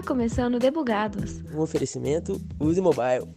Está 0.00 0.14
começando 0.14 0.58
Debugados. 0.58 1.42
Um 1.54 1.60
oferecimento 1.60 2.40
Use 2.58 2.80
Mobile. 2.80 3.28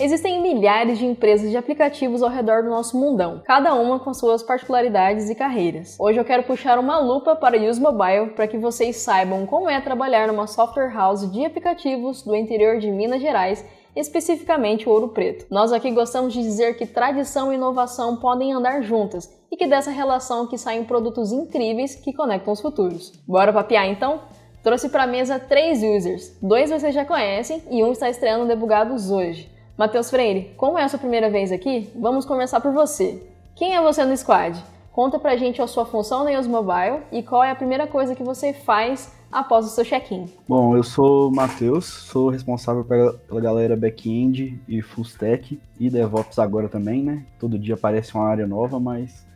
Existem 0.00 0.42
milhares 0.42 0.98
de 0.98 1.06
empresas 1.06 1.50
de 1.50 1.56
aplicativos 1.56 2.20
ao 2.20 2.28
redor 2.28 2.64
do 2.64 2.68
nosso 2.68 2.98
mundão, 2.98 3.42
cada 3.46 3.72
uma 3.74 4.00
com 4.00 4.12
suas 4.12 4.42
particularidades 4.42 5.30
e 5.30 5.36
carreiras. 5.36 5.96
Hoje 6.00 6.18
eu 6.18 6.24
quero 6.24 6.42
puxar 6.42 6.76
uma 6.76 6.98
lupa 6.98 7.36
para 7.36 7.56
o 7.56 7.68
Use 7.68 7.80
Mobile 7.80 8.30
para 8.30 8.48
que 8.48 8.58
vocês 8.58 8.96
saibam 8.96 9.46
como 9.46 9.70
é 9.70 9.80
trabalhar 9.80 10.26
numa 10.26 10.48
software 10.48 10.92
house 10.92 11.30
de 11.30 11.44
aplicativos 11.44 12.24
do 12.24 12.34
interior 12.34 12.78
de 12.78 12.90
Minas 12.90 13.20
Gerais 13.20 13.64
especificamente 13.94 14.88
o 14.88 14.92
Ouro 14.92 15.08
Preto. 15.08 15.46
Nós 15.50 15.72
aqui 15.72 15.90
gostamos 15.90 16.32
de 16.32 16.42
dizer 16.42 16.76
que 16.76 16.86
tradição 16.86 17.52
e 17.52 17.56
inovação 17.56 18.16
podem 18.16 18.52
andar 18.52 18.82
juntas 18.82 19.30
e 19.50 19.56
que 19.56 19.66
dessa 19.66 19.90
relação 19.90 20.46
que 20.46 20.56
saem 20.56 20.84
produtos 20.84 21.32
incríveis 21.32 21.94
que 21.94 22.12
conectam 22.12 22.52
os 22.52 22.60
futuros. 22.60 23.12
Bora 23.26 23.52
papiar 23.52 23.86
então? 23.86 24.20
Trouxe 24.62 24.88
para 24.88 25.04
a 25.04 25.06
mesa 25.06 25.38
três 25.38 25.82
users, 25.82 26.36
dois 26.40 26.70
vocês 26.70 26.94
já 26.94 27.04
conhecem 27.04 27.62
e 27.70 27.82
um 27.82 27.92
está 27.92 28.10
estreando 28.10 28.46
Debugados 28.46 29.10
hoje. 29.10 29.50
Matheus 29.76 30.10
Freire, 30.10 30.52
como 30.58 30.78
é 30.78 30.84
a 30.84 30.88
sua 30.88 30.98
primeira 30.98 31.30
vez 31.30 31.50
aqui, 31.50 31.90
vamos 31.96 32.26
começar 32.26 32.60
por 32.60 32.72
você. 32.72 33.26
Quem 33.56 33.74
é 33.74 33.80
você 33.80 34.04
no 34.04 34.14
squad? 34.14 34.62
Conta 34.92 35.18
pra 35.18 35.36
gente 35.36 35.62
a 35.62 35.66
sua 35.66 35.86
função 35.86 36.24
na 36.24 36.38
Use 36.38 36.48
Mobile 36.48 37.00
e 37.10 37.22
qual 37.22 37.42
é 37.42 37.50
a 37.50 37.54
primeira 37.54 37.86
coisa 37.86 38.14
que 38.14 38.22
você 38.22 38.52
faz 38.52 39.10
após 39.30 39.66
o 39.66 39.68
seu 39.68 39.84
check-in. 39.84 40.26
Bom, 40.48 40.76
eu 40.76 40.82
sou 40.82 41.28
o 41.28 41.34
Matheus, 41.34 41.86
sou 41.86 42.30
responsável 42.30 42.84
pela, 42.84 43.40
galera 43.40 43.76
back-end 43.76 44.60
e 44.68 44.82
full 44.82 45.04
stack 45.04 45.60
e 45.78 45.90
DevOps 45.90 46.38
agora 46.38 46.68
também, 46.68 47.02
né? 47.02 47.24
Todo 47.38 47.58
dia 47.58 47.74
aparece 47.74 48.14
uma 48.14 48.26
área 48.26 48.46
nova, 48.46 48.80
mas 48.80 49.26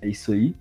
é 0.00 0.08
isso 0.08 0.32
aí. 0.32 0.54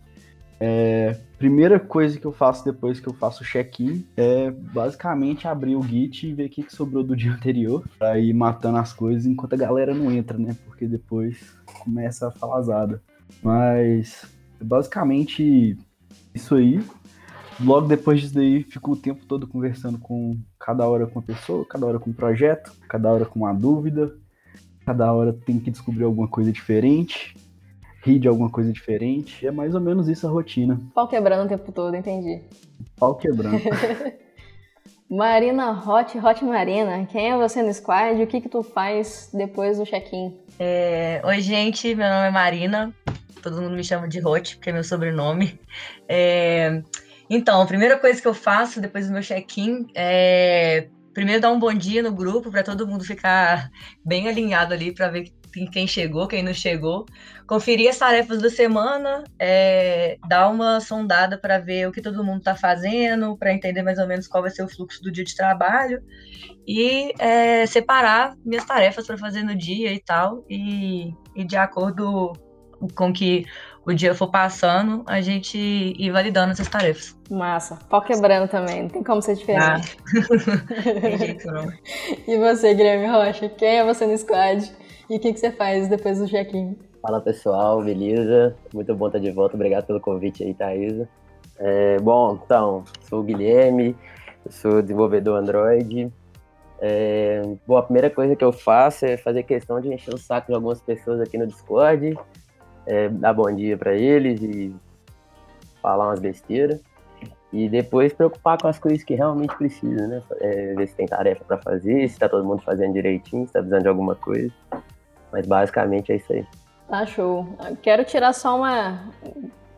É, 0.63 1.17
primeira 1.39 1.79
coisa 1.79 2.19
que 2.19 2.25
eu 2.25 2.31
faço 2.31 2.63
depois 2.63 2.99
que 2.99 3.07
eu 3.07 3.13
faço 3.13 3.41
o 3.41 3.45
check-in 3.45 4.05
é 4.15 4.51
basicamente 4.51 5.47
abrir 5.47 5.75
o 5.75 5.81
Git 5.81 6.27
e 6.27 6.33
ver 6.35 6.45
o 6.45 6.49
que, 6.49 6.61
que 6.61 6.71
sobrou 6.71 7.03
do 7.03 7.15
dia 7.17 7.31
anterior, 7.31 7.83
pra 7.97 8.19
ir 8.19 8.33
matando 8.33 8.77
as 8.77 8.93
coisas 8.93 9.25
enquanto 9.25 9.53
a 9.53 9.57
galera 9.57 9.93
não 9.93 10.11
entra, 10.11 10.37
né? 10.37 10.55
Porque 10.65 10.85
depois 10.85 11.57
começa 11.83 12.27
a 12.27 12.31
falazada. 12.31 13.01
Mas 13.41 14.25
basicamente 14.61 15.77
isso 16.33 16.55
aí. 16.55 16.79
Logo 17.63 17.87
depois 17.87 18.21
disso 18.21 18.33
daí, 18.33 18.63
fico 18.63 18.91
o 18.91 18.95
tempo 18.95 19.25
todo 19.25 19.47
conversando 19.47 19.97
com 19.97 20.37
cada 20.59 20.87
hora 20.87 21.07
com 21.07 21.19
a 21.19 21.21
pessoa, 21.21 21.65
cada 21.65 21.85
hora 21.85 21.99
com 21.99 22.09
um 22.09 22.13
projeto, 22.13 22.71
cada 22.87 23.11
hora 23.11 23.25
com 23.25 23.39
uma 23.39 23.53
dúvida, 23.53 24.15
cada 24.85 25.11
hora 25.13 25.31
tem 25.31 25.59
que 25.59 25.69
descobrir 25.71 26.03
alguma 26.03 26.27
coisa 26.27 26.51
diferente 26.51 27.35
rir 28.03 28.19
de 28.19 28.27
alguma 28.27 28.49
coisa 28.49 28.71
diferente. 28.71 29.45
É 29.45 29.51
mais 29.51 29.73
ou 29.75 29.81
menos 29.81 30.07
isso 30.07 30.27
a 30.27 30.29
rotina. 30.29 30.79
Pau 30.93 31.07
quebrando 31.07 31.45
o 31.45 31.49
tempo 31.49 31.71
todo, 31.71 31.95
entendi. 31.95 32.41
Pau 32.97 33.15
quebrando. 33.15 33.61
Marina 35.09 35.71
Hot, 35.71 36.17
Hot 36.19 36.43
Marina, 36.45 37.05
quem 37.05 37.31
é 37.31 37.37
você 37.37 37.61
no 37.61 37.73
squad 37.73 38.17
e 38.17 38.23
o 38.23 38.27
que 38.27 38.39
que 38.39 38.47
tu 38.47 38.63
faz 38.63 39.29
depois 39.33 39.77
do 39.77 39.85
check-in? 39.85 40.37
É... 40.57 41.21
Oi, 41.25 41.41
gente, 41.41 41.93
meu 41.93 42.07
nome 42.07 42.27
é 42.27 42.31
Marina, 42.31 42.95
todo 43.43 43.61
mundo 43.61 43.75
me 43.75 43.83
chama 43.83 44.07
de 44.07 44.25
Hot, 44.25 44.55
porque 44.55 44.69
é 44.69 44.73
meu 44.73 44.85
sobrenome. 44.85 45.59
É... 46.07 46.81
Então, 47.33 47.61
a 47.61 47.65
primeira 47.65 47.97
coisa 47.97 48.21
que 48.21 48.27
eu 48.27 48.33
faço 48.33 48.81
depois 48.81 49.07
do 49.07 49.13
meu 49.13 49.21
check-in 49.21 49.87
é 49.95 50.89
primeiro 51.13 51.39
dar 51.39 51.49
um 51.49 51.59
bom 51.59 51.73
dia 51.73 52.03
no 52.03 52.11
grupo 52.11 52.51
para 52.51 52.61
todo 52.61 52.85
mundo 52.85 53.05
ficar 53.05 53.71
bem 54.03 54.27
alinhado 54.27 54.73
ali 54.73 54.93
para 54.93 55.07
ver 55.07 55.31
quem 55.71 55.87
chegou, 55.87 56.27
quem 56.27 56.43
não 56.43 56.53
chegou, 56.53 57.05
conferir 57.47 57.89
as 57.89 57.97
tarefas 57.97 58.41
da 58.41 58.49
semana, 58.49 59.23
é, 59.39 60.17
dar 60.27 60.49
uma 60.49 60.81
sondada 60.81 61.37
para 61.37 61.57
ver 61.57 61.87
o 61.87 61.91
que 61.93 62.01
todo 62.01 62.21
mundo 62.21 62.39
está 62.39 62.53
fazendo, 62.53 63.37
para 63.37 63.53
entender 63.53 63.81
mais 63.81 63.97
ou 63.97 64.07
menos 64.07 64.27
qual 64.27 64.43
vai 64.43 64.51
ser 64.51 64.63
o 64.63 64.67
fluxo 64.67 65.01
do 65.01 65.09
dia 65.09 65.23
de 65.23 65.33
trabalho. 65.33 66.03
E 66.67 67.13
é, 67.17 67.65
separar 67.65 68.35
minhas 68.43 68.65
tarefas 68.65 69.07
para 69.07 69.17
fazer 69.17 69.41
no 69.43 69.55
dia 69.55 69.93
e 69.93 69.99
tal, 70.01 70.43
e, 70.49 71.13
e 71.33 71.45
de 71.45 71.55
acordo 71.55 72.33
com 72.95 73.13
que 73.13 73.45
o 73.91 73.95
dia 73.95 74.15
for 74.15 74.27
passando, 74.27 75.03
a 75.05 75.21
gente 75.21 75.57
ir 75.57 76.11
validando 76.11 76.51
essas 76.51 76.67
tarefas. 76.67 77.15
Massa. 77.29 77.77
Pau 77.89 78.01
quebrando 78.01 78.49
também, 78.49 78.83
não 78.83 78.89
tem 78.89 79.03
como 79.03 79.21
ser 79.21 79.35
diferente. 79.35 79.97
Ah. 79.99 80.81
tem 81.01 81.17
jeito 81.17 81.47
não. 81.47 81.71
e 82.27 82.37
você, 82.37 82.73
Guilherme 82.73 83.07
Rocha, 83.07 83.49
quem 83.49 83.79
é 83.79 83.85
você 83.85 84.05
no 84.05 84.17
squad? 84.17 84.71
E 85.09 85.17
o 85.17 85.19
que, 85.19 85.33
que 85.33 85.39
você 85.39 85.51
faz 85.51 85.87
depois 85.87 86.19
do 86.19 86.27
check-in? 86.27 86.77
Fala 87.01 87.19
pessoal, 87.19 87.83
beleza? 87.83 88.55
Muito 88.73 88.95
bom 88.95 89.07
estar 89.07 89.19
de 89.19 89.31
volta, 89.31 89.55
obrigado 89.55 89.85
pelo 89.85 89.99
convite 89.99 90.43
aí, 90.43 90.53
Thaisa. 90.53 91.07
É, 91.57 91.97
bom, 91.99 92.39
então, 92.43 92.83
sou 93.01 93.19
o 93.19 93.23
Guilherme, 93.23 93.95
sou 94.49 94.81
desenvolvedor 94.81 95.37
Android. 95.37 96.11
É, 96.79 97.41
bom, 97.67 97.77
a 97.77 97.83
primeira 97.83 98.09
coisa 98.09 98.35
que 98.35 98.43
eu 98.43 98.51
faço 98.51 99.05
é 99.05 99.15
fazer 99.15 99.43
questão 99.43 99.79
de 99.79 99.93
encher 99.93 100.13
o 100.13 100.17
saco 100.17 100.47
de 100.47 100.55
algumas 100.55 100.81
pessoas 100.81 101.21
aqui 101.21 101.37
no 101.37 101.45
Discord, 101.45 102.17
é, 102.85 103.09
dar 103.09 103.33
bom 103.33 103.53
dia 103.53 103.77
para 103.77 103.93
eles 103.93 104.41
e 104.41 104.73
falar 105.81 106.07
umas 106.07 106.19
besteiras. 106.19 106.79
E 107.53 107.67
depois 107.67 108.13
preocupar 108.13 108.57
com 108.61 108.67
as 108.67 108.79
coisas 108.79 109.03
que 109.03 109.13
realmente 109.13 109.55
precisa, 109.57 110.07
né? 110.07 110.21
É, 110.39 110.73
ver 110.73 110.87
se 110.87 110.95
tem 110.95 111.05
tarefa 111.05 111.43
para 111.43 111.57
fazer, 111.57 112.07
se 112.07 112.17
tá 112.17 112.29
todo 112.29 112.45
mundo 112.45 112.61
fazendo 112.61 112.93
direitinho, 112.93 113.45
se 113.45 113.53
tá 113.53 113.59
precisando 113.59 113.81
de 113.81 113.89
alguma 113.89 114.15
coisa. 114.15 114.51
Mas 115.33 115.45
basicamente 115.45 116.13
é 116.13 116.15
isso 116.15 116.31
aí. 116.31 116.45
Tá 116.87 117.05
show. 117.05 117.45
Quero 117.81 118.05
tirar 118.05 118.33
só 118.33 118.55
uma 118.55 119.09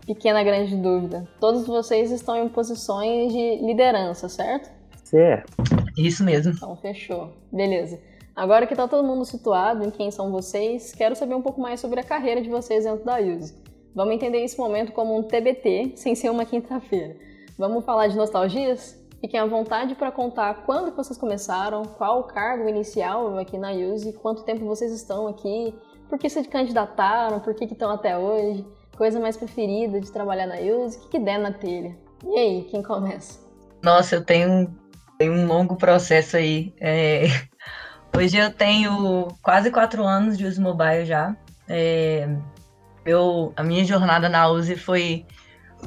pequena 0.06 0.44
grande 0.44 0.76
dúvida. 0.76 1.28
Todos 1.40 1.66
vocês 1.66 2.12
estão 2.12 2.38
em 2.38 2.48
posições 2.48 3.34
de 3.34 3.56
liderança, 3.66 4.30
certo? 4.30 4.70
Certo. 5.04 5.52
Isso 5.98 6.24
mesmo. 6.24 6.54
Então, 6.54 6.76
fechou. 6.76 7.34
Beleza. 7.52 8.00
Agora 8.36 8.66
que 8.66 8.76
tá 8.76 8.88
todo 8.88 9.06
mundo 9.06 9.26
situado 9.26 9.84
em 9.86 9.92
quem 9.92 10.10
são 10.10 10.32
vocês, 10.32 10.92
quero 10.92 11.16
saber 11.16 11.36
um 11.36 11.42
pouco 11.42 11.62
mais 11.62 11.80
sobre 11.80 12.00
a 12.00 12.04
carreira 12.04 12.42
de 12.42 12.50
vocês 12.50 12.84
dentro 12.84 13.06
da 13.06 13.20
Use. 13.20 13.54
Vamos 13.94 14.16
entender 14.16 14.44
esse 14.44 14.58
momento 14.58 14.92
como 14.92 15.16
um 15.16 15.22
TBT, 15.22 15.94
sem 15.98 16.16
ser 16.16 16.32
uma 16.32 16.44
quinta-feira. 16.44 17.16
Vamos 17.58 17.86
falar 17.86 18.08
de 18.08 18.18
nostalgias? 18.18 19.00
Fiquem 19.22 19.40
à 19.40 19.46
vontade 19.46 19.94
para 19.94 20.12
contar 20.12 20.66
quando 20.66 20.90
que 20.90 20.98
vocês 20.98 21.18
começaram, 21.18 21.84
qual 21.84 22.22
o 22.22 22.24
cargo 22.24 22.68
inicial 22.68 23.38
aqui 23.38 23.58
na 23.58 23.72
Use, 23.72 24.12
quanto 24.14 24.44
tempo 24.44 24.66
vocês 24.66 24.92
estão 24.92 25.28
aqui, 25.28 25.74
por 26.10 26.18
que 26.18 26.28
se 26.28 26.44
candidataram, 26.44 27.40
por 27.40 27.54
que, 27.54 27.68
que 27.68 27.74
estão 27.74 27.92
até 27.92 28.18
hoje, 28.18 28.66
coisa 28.98 29.20
mais 29.20 29.38
preferida 29.38 30.02
de 30.02 30.12
trabalhar 30.12 30.48
na 30.48 30.56
Use, 30.56 30.98
o 30.98 31.02
que, 31.02 31.10
que 31.10 31.20
der 31.20 31.38
na 31.38 31.54
telha. 31.54 31.96
E 32.26 32.38
aí, 32.38 32.64
quem 32.64 32.82
começa? 32.82 33.40
Nossa, 33.82 34.16
eu 34.16 34.26
tenho, 34.26 34.76
tenho 35.20 35.34
um 35.34 35.46
longo 35.46 35.76
processo 35.76 36.36
aí. 36.36 36.74
É... 36.82 37.26
Hoje 38.16 38.38
eu 38.38 38.52
tenho 38.52 39.28
quase 39.42 39.72
quatro 39.72 40.04
anos 40.04 40.38
de 40.38 40.46
Use 40.46 40.62
Mobile 40.62 41.06
já. 41.06 41.36
É... 41.68 42.30
Eu, 43.06 43.52
a 43.56 43.64
minha 43.64 43.84
jornada 43.84 44.30
na 44.30 44.48
Use 44.48 44.76
foi 44.78 45.26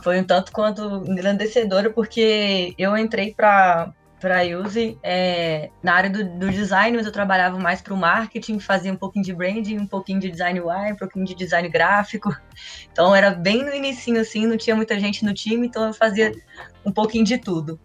foi 0.02 0.20
um 0.20 0.24
tanto 0.24 0.52
quanto 0.52 0.82
engrandecedora, 1.10 1.90
porque 1.90 2.74
eu 2.76 2.96
entrei 2.96 3.32
para 3.34 3.92
para 4.18 4.42
Use 4.42 4.98
é, 5.02 5.70
na 5.82 5.94
área 5.94 6.08
do, 6.08 6.24
do, 6.24 6.50
design, 6.50 6.96
mas 6.96 7.06
eu 7.06 7.12
trabalhava 7.12 7.58
mais 7.58 7.82
para 7.82 7.92
o 7.92 7.96
marketing, 7.96 8.58
fazia 8.58 8.90
um 8.90 8.96
pouquinho 8.96 9.24
de 9.24 9.32
branding, 9.32 9.78
um 9.78 9.86
pouquinho 9.86 10.18
de 10.18 10.30
design 10.30 10.58
UI, 10.58 10.92
um 10.92 10.96
pouquinho 10.96 11.24
de 11.26 11.34
design 11.34 11.68
gráfico. 11.68 12.34
Então 12.90 13.14
era 13.14 13.30
bem 13.30 13.62
no 13.62 13.74
início 13.74 14.18
assim, 14.18 14.46
não 14.46 14.56
tinha 14.56 14.74
muita 14.74 14.98
gente 14.98 15.24
no 15.24 15.34
time, 15.34 15.66
então 15.66 15.86
eu 15.86 15.92
fazia 15.92 16.32
um 16.84 16.90
pouquinho 16.90 17.24
de 17.24 17.36
tudo. 17.36 17.78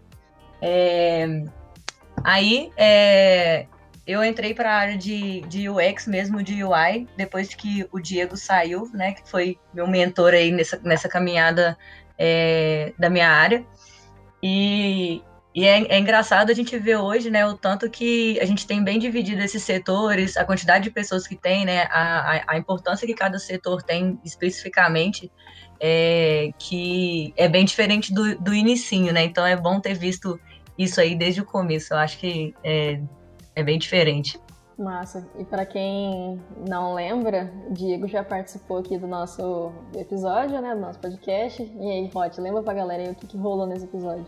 É, 0.61 1.43
aí 2.23 2.71
é, 2.77 3.67
eu 4.05 4.23
entrei 4.23 4.53
para 4.53 4.71
a 4.71 4.75
área 4.75 4.97
de, 4.97 5.41
de 5.41 5.69
UX 5.69 6.07
mesmo, 6.07 6.41
de 6.41 6.63
UI, 6.63 7.07
depois 7.15 7.53
que 7.53 7.87
o 7.91 7.99
Diego 7.99 8.35
saiu, 8.35 8.89
né, 8.93 9.13
que 9.13 9.29
foi 9.29 9.57
meu 9.73 9.87
mentor 9.87 10.33
aí 10.33 10.51
nessa, 10.51 10.79
nessa 10.83 11.07
caminhada 11.07 11.77
é, 12.17 12.93
da 12.97 13.09
minha 13.09 13.29
área. 13.29 13.63
E, 14.41 15.21
e 15.53 15.65
é, 15.65 15.83
é, 15.93 15.99
engraçado 15.99 16.49
a 16.49 16.53
gente 16.53 16.77
ver 16.79 16.95
hoje, 16.95 17.29
né, 17.29 17.45
o 17.45 17.55
tanto 17.55 17.89
que 17.89 18.39
a 18.39 18.45
gente 18.45 18.65
tem 18.65 18.83
bem 18.83 18.97
dividido 18.97 19.41
esses 19.41 19.61
setores, 19.61 20.35
a 20.35 20.45
quantidade 20.45 20.83
de 20.85 20.91
pessoas 20.91 21.27
que 21.27 21.35
tem, 21.35 21.63
né, 21.63 21.83
a, 21.91 22.53
a, 22.53 22.57
importância 22.57 23.05
que 23.05 23.13
cada 23.13 23.37
setor 23.37 23.83
tem 23.83 24.19
especificamente, 24.25 25.31
é, 25.79 26.49
que 26.57 27.33
é 27.37 27.47
bem 27.47 27.65
diferente 27.65 28.11
do, 28.11 28.35
do 28.39 28.53
inicinho, 28.53 29.13
né, 29.13 29.23
então 29.23 29.45
é 29.45 29.55
bom 29.55 29.79
ter 29.79 29.93
visto 29.93 30.39
isso 30.75 30.99
aí 30.99 31.15
desde 31.15 31.41
o 31.41 31.45
começo, 31.45 31.93
eu 31.93 31.97
acho 31.97 32.17
que 32.17 32.55
é, 32.63 32.99
é 33.55 33.63
bem 33.63 33.77
diferente. 33.77 34.39
Massa. 34.77 35.27
E 35.37 35.45
para 35.45 35.65
quem 35.65 36.41
não 36.67 36.93
lembra, 36.93 37.51
Diego 37.69 38.07
já 38.07 38.23
participou 38.23 38.77
aqui 38.77 38.97
do 38.97 39.07
nosso 39.07 39.71
episódio, 39.95 40.59
né? 40.61 40.73
Do 40.73 40.81
nosso 40.81 40.99
podcast. 40.99 41.61
E 41.61 41.89
aí, 41.89 42.09
Rod, 42.13 42.37
lembra 42.37 42.63
pra 42.63 42.73
galera 42.73 43.03
aí 43.03 43.11
o 43.11 43.15
que, 43.15 43.27
que 43.27 43.37
rolou 43.37 43.67
nesse 43.67 43.85
episódio? 43.85 44.25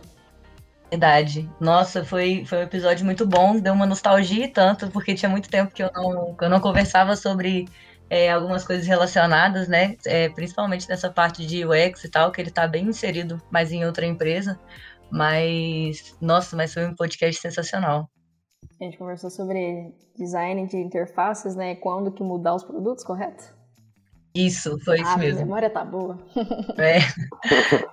Verdade. 0.90 1.50
Nossa, 1.58 2.04
foi, 2.04 2.44
foi 2.44 2.58
um 2.58 2.62
episódio 2.62 3.04
muito 3.04 3.26
bom. 3.26 3.58
Deu 3.58 3.72
uma 3.72 3.86
nostalgia 3.86 4.44
e 4.44 4.48
tanto, 4.48 4.90
porque 4.90 5.14
tinha 5.14 5.28
muito 5.28 5.48
tempo 5.48 5.74
que 5.74 5.82
eu 5.82 5.90
não, 5.92 6.34
que 6.34 6.44
eu 6.44 6.48
não 6.48 6.60
conversava 6.60 7.16
sobre 7.16 7.66
é, 8.08 8.30
algumas 8.30 8.64
coisas 8.64 8.86
relacionadas, 8.86 9.66
né? 9.66 9.96
É, 10.06 10.28
principalmente 10.28 10.88
nessa 10.88 11.10
parte 11.10 11.44
de 11.44 11.64
UX 11.64 12.04
e 12.04 12.08
tal, 12.08 12.30
que 12.30 12.40
ele 12.40 12.50
está 12.50 12.66
bem 12.68 12.86
inserido, 12.86 13.42
mas 13.50 13.72
em 13.72 13.84
outra 13.84 14.06
empresa. 14.06 14.58
Mas, 15.10 16.16
nossa, 16.20 16.56
mas 16.56 16.72
foi 16.72 16.86
um 16.86 16.94
podcast 16.94 17.40
sensacional. 17.40 18.08
A 18.84 18.86
gente 18.86 18.98
conversou 18.98 19.30
sobre 19.30 19.94
design 20.14 20.66
de 20.66 20.76
interfaces, 20.76 21.56
né? 21.56 21.74
Quando 21.74 22.12
que 22.12 22.22
mudar 22.22 22.54
os 22.54 22.62
produtos, 22.62 23.02
correto? 23.02 23.42
Isso, 24.34 24.78
foi 24.84 25.00
isso 25.00 25.10
ah, 25.10 25.16
mesmo. 25.16 25.40
A 25.40 25.44
memória 25.44 25.70
tá 25.70 25.82
boa. 25.82 26.18
É, 26.76 27.00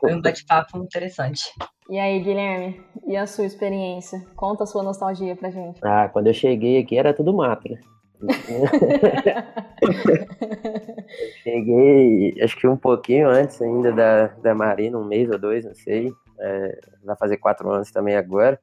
foi 0.01 0.13
um 0.13 0.21
bate-papo 0.21 0.79
interessante. 0.79 1.43
E 1.89 1.97
aí, 1.97 2.21
Guilherme, 2.21 2.83
e 3.07 3.15
a 3.15 3.25
sua 3.25 3.45
experiência? 3.45 4.21
Conta 4.35 4.65
a 4.65 4.67
sua 4.67 4.83
nostalgia 4.83 5.33
pra 5.33 5.49
gente. 5.49 5.79
Ah, 5.81 6.09
quando 6.09 6.27
eu 6.27 6.33
cheguei 6.33 6.81
aqui 6.81 6.97
era 6.97 7.13
tudo 7.13 7.33
mato, 7.33 7.71
né? 7.71 7.79
cheguei, 11.41 12.35
acho 12.43 12.57
que 12.57 12.67
um 12.67 12.75
pouquinho 12.75 13.29
antes 13.29 13.61
ainda 13.61 13.93
da, 13.93 14.27
da 14.27 14.53
Marina, 14.53 14.97
um 14.97 15.05
mês 15.05 15.29
ou 15.29 15.39
dois, 15.39 15.63
não 15.63 15.73
sei. 15.73 16.11
É, 16.37 16.81
vai 17.05 17.15
fazer 17.15 17.37
quatro 17.37 17.71
anos 17.71 17.89
também 17.91 18.17
agora. 18.17 18.59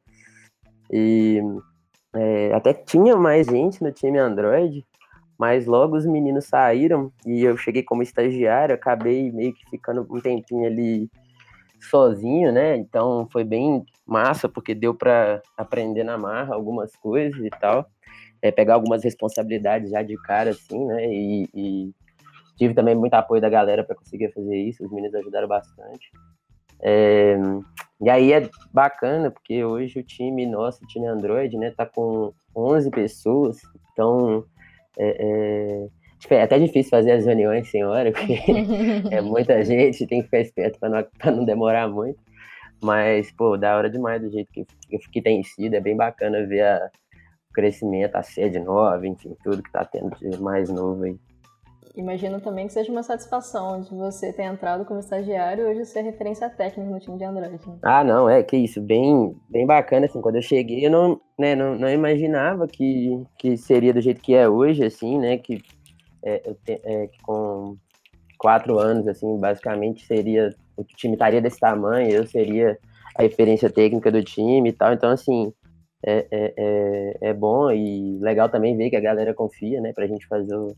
E 0.90 1.40
é, 2.14 2.52
até 2.52 2.72
tinha 2.72 3.16
mais 3.16 3.46
gente 3.46 3.82
no 3.82 3.92
time 3.92 4.18
Android, 4.18 4.84
mas 5.38 5.66
logo 5.66 5.96
os 5.96 6.06
meninos 6.06 6.46
saíram 6.46 7.12
e 7.24 7.44
eu 7.44 7.56
cheguei 7.56 7.82
como 7.82 8.02
estagiário, 8.02 8.74
acabei 8.74 9.30
meio 9.30 9.54
que 9.54 9.68
ficando 9.70 10.06
um 10.10 10.20
tempinho 10.20 10.66
ali 10.66 11.08
sozinho, 11.80 12.52
né? 12.52 12.76
Então 12.76 13.28
foi 13.30 13.44
bem 13.44 13.84
massa, 14.06 14.48
porque 14.48 14.74
deu 14.74 14.94
para 14.94 15.40
aprender 15.56 16.02
na 16.02 16.18
marra 16.18 16.54
algumas 16.54 16.94
coisas 16.96 17.40
e 17.40 17.50
tal, 17.50 17.86
é, 18.42 18.50
pegar 18.50 18.74
algumas 18.74 19.04
responsabilidades 19.04 19.90
já 19.90 20.02
de 20.02 20.16
cara, 20.22 20.50
assim, 20.50 20.84
né? 20.86 21.06
E, 21.06 21.48
e 21.54 21.94
tive 22.56 22.74
também 22.74 22.96
muito 22.96 23.14
apoio 23.14 23.40
da 23.40 23.48
galera 23.48 23.84
para 23.84 23.94
conseguir 23.94 24.32
fazer 24.32 24.56
isso, 24.56 24.84
os 24.84 24.90
meninos 24.90 25.14
ajudaram 25.14 25.46
bastante. 25.46 26.10
É, 26.80 27.36
e 28.00 28.08
aí 28.08 28.32
é 28.32 28.48
bacana, 28.72 29.30
porque 29.30 29.64
hoje 29.64 29.98
o 29.98 30.02
time 30.02 30.46
nosso, 30.46 30.84
o 30.84 30.86
time 30.86 31.06
Android, 31.06 31.56
né, 31.56 31.72
tá 31.76 31.84
com 31.84 32.32
11 32.54 32.90
pessoas, 32.90 33.58
então 33.92 34.44
é, 34.98 35.88
é, 36.30 36.34
é 36.34 36.42
até 36.42 36.58
difícil 36.58 36.90
fazer 36.90 37.12
as 37.12 37.24
reuniões 37.24 37.70
sem 37.70 37.84
hora, 37.84 38.12
porque 38.12 38.38
é 39.10 39.20
muita 39.20 39.64
gente, 39.64 40.06
tem 40.06 40.20
que 40.20 40.26
ficar 40.26 40.40
esperto 40.40 40.78
para 40.78 40.88
não, 40.88 41.36
não 41.36 41.44
demorar 41.44 41.88
muito. 41.88 42.18
Mas, 42.80 43.32
pô, 43.32 43.56
da 43.56 43.76
hora 43.76 43.90
demais 43.90 44.22
do 44.22 44.30
jeito 44.30 44.52
que, 44.52 44.64
que 45.12 45.20
tem 45.22 45.42
sido, 45.42 45.74
é 45.74 45.80
bem 45.80 45.96
bacana 45.96 46.46
ver 46.46 46.62
a, 46.62 46.90
o 47.50 47.52
crescimento, 47.52 48.14
a 48.14 48.22
sede 48.22 48.60
nova, 48.60 49.04
enfim, 49.06 49.36
tudo 49.42 49.62
que 49.62 49.72
tá 49.72 49.84
tendo 49.84 50.14
de 50.16 50.40
mais 50.40 50.70
novo 50.70 51.02
aí. 51.02 51.18
Imagino 51.98 52.40
também 52.40 52.68
que 52.68 52.72
seja 52.72 52.92
uma 52.92 53.02
satisfação 53.02 53.80
de 53.80 53.90
você 53.90 54.32
ter 54.32 54.44
entrado 54.44 54.84
como 54.84 55.00
estagiário 55.00 55.64
e 55.64 55.66
hoje 55.66 55.84
ser 55.84 56.02
referência 56.02 56.48
técnica 56.48 56.88
no 56.88 57.00
time 57.00 57.18
de 57.18 57.24
Android. 57.24 57.68
Né? 57.68 57.78
Ah, 57.82 58.04
não, 58.04 58.30
é 58.30 58.40
que 58.40 58.56
isso, 58.56 58.80
bem, 58.80 59.36
bem 59.50 59.66
bacana, 59.66 60.06
assim, 60.06 60.20
quando 60.20 60.36
eu 60.36 60.42
cheguei 60.42 60.86
eu 60.86 60.92
não, 60.92 61.20
né, 61.36 61.56
não, 61.56 61.76
não 61.76 61.90
imaginava 61.90 62.68
que, 62.68 63.20
que 63.36 63.56
seria 63.56 63.92
do 63.92 64.00
jeito 64.00 64.20
que 64.20 64.32
é 64.32 64.48
hoje, 64.48 64.84
assim, 64.84 65.18
né, 65.18 65.38
que, 65.38 65.60
é, 66.24 66.54
é, 66.68 67.10
com 67.24 67.76
quatro 68.38 68.78
anos, 68.78 69.08
assim, 69.08 69.36
basicamente 69.36 70.06
seria, 70.06 70.54
o 70.76 70.84
time 70.84 71.14
estaria 71.14 71.40
desse 71.40 71.58
tamanho, 71.58 72.10
eu 72.10 72.24
seria 72.24 72.78
a 73.16 73.22
referência 73.22 73.68
técnica 73.68 74.08
do 74.12 74.22
time 74.22 74.68
e 74.68 74.72
tal, 74.72 74.92
então, 74.92 75.10
assim, 75.10 75.52
é, 76.06 76.28
é, 76.30 76.54
é, 76.56 77.16
é 77.30 77.34
bom 77.34 77.72
e 77.72 78.20
legal 78.20 78.48
também 78.48 78.76
ver 78.76 78.88
que 78.88 78.96
a 78.96 79.00
galera 79.00 79.34
confia, 79.34 79.80
né, 79.80 79.92
pra 79.92 80.06
gente 80.06 80.28
fazer 80.28 80.54
o 80.54 80.76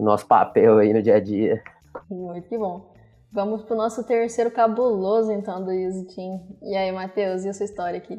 o 0.00 0.04
nosso 0.04 0.26
papel 0.26 0.78
aí 0.78 0.94
no 0.94 1.02
dia 1.02 1.16
a 1.16 1.20
dia. 1.20 1.62
Muito 2.10 2.48
que 2.48 2.56
bom. 2.56 2.90
Vamos 3.30 3.62
pro 3.62 3.76
nosso 3.76 4.02
terceiro 4.02 4.50
cabuloso, 4.50 5.30
então, 5.30 5.62
do 5.62 5.70
Use 5.70 6.06
Team. 6.06 6.40
E 6.62 6.74
aí, 6.74 6.90
Matheus, 6.90 7.44
e 7.44 7.50
a 7.50 7.52
sua 7.52 7.66
história 7.66 7.98
aqui? 7.98 8.18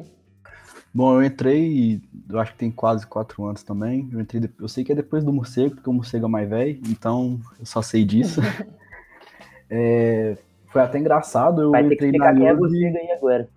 Bom, 0.94 1.14
eu 1.16 1.24
entrei, 1.24 2.00
eu 2.30 2.38
acho 2.38 2.52
que 2.52 2.58
tem 2.58 2.70
quase 2.70 3.06
quatro 3.06 3.44
anos 3.44 3.62
também. 3.64 4.08
Eu 4.12 4.20
entrei, 4.20 4.48
eu 4.60 4.68
sei 4.68 4.84
que 4.84 4.92
é 4.92 4.94
depois 4.94 5.24
do 5.24 5.32
morcego, 5.32 5.74
porque 5.74 5.90
o 5.90 5.92
morcego 5.92 6.26
é 6.26 6.28
mais 6.28 6.48
velho, 6.48 6.80
então 6.88 7.40
eu 7.58 7.66
só 7.66 7.82
sei 7.82 8.04
disso. 8.04 8.40
é, 9.68 10.36
foi 10.68 10.82
até 10.82 10.98
engraçado, 10.98 11.62
eu 11.62 11.70
Vai 11.72 11.82
entrei 11.82 11.98
ter 11.98 12.12
que 12.12 12.18
na 12.18 12.32
quem 12.32 12.46
é 12.46 13.14
agora. 13.14 13.48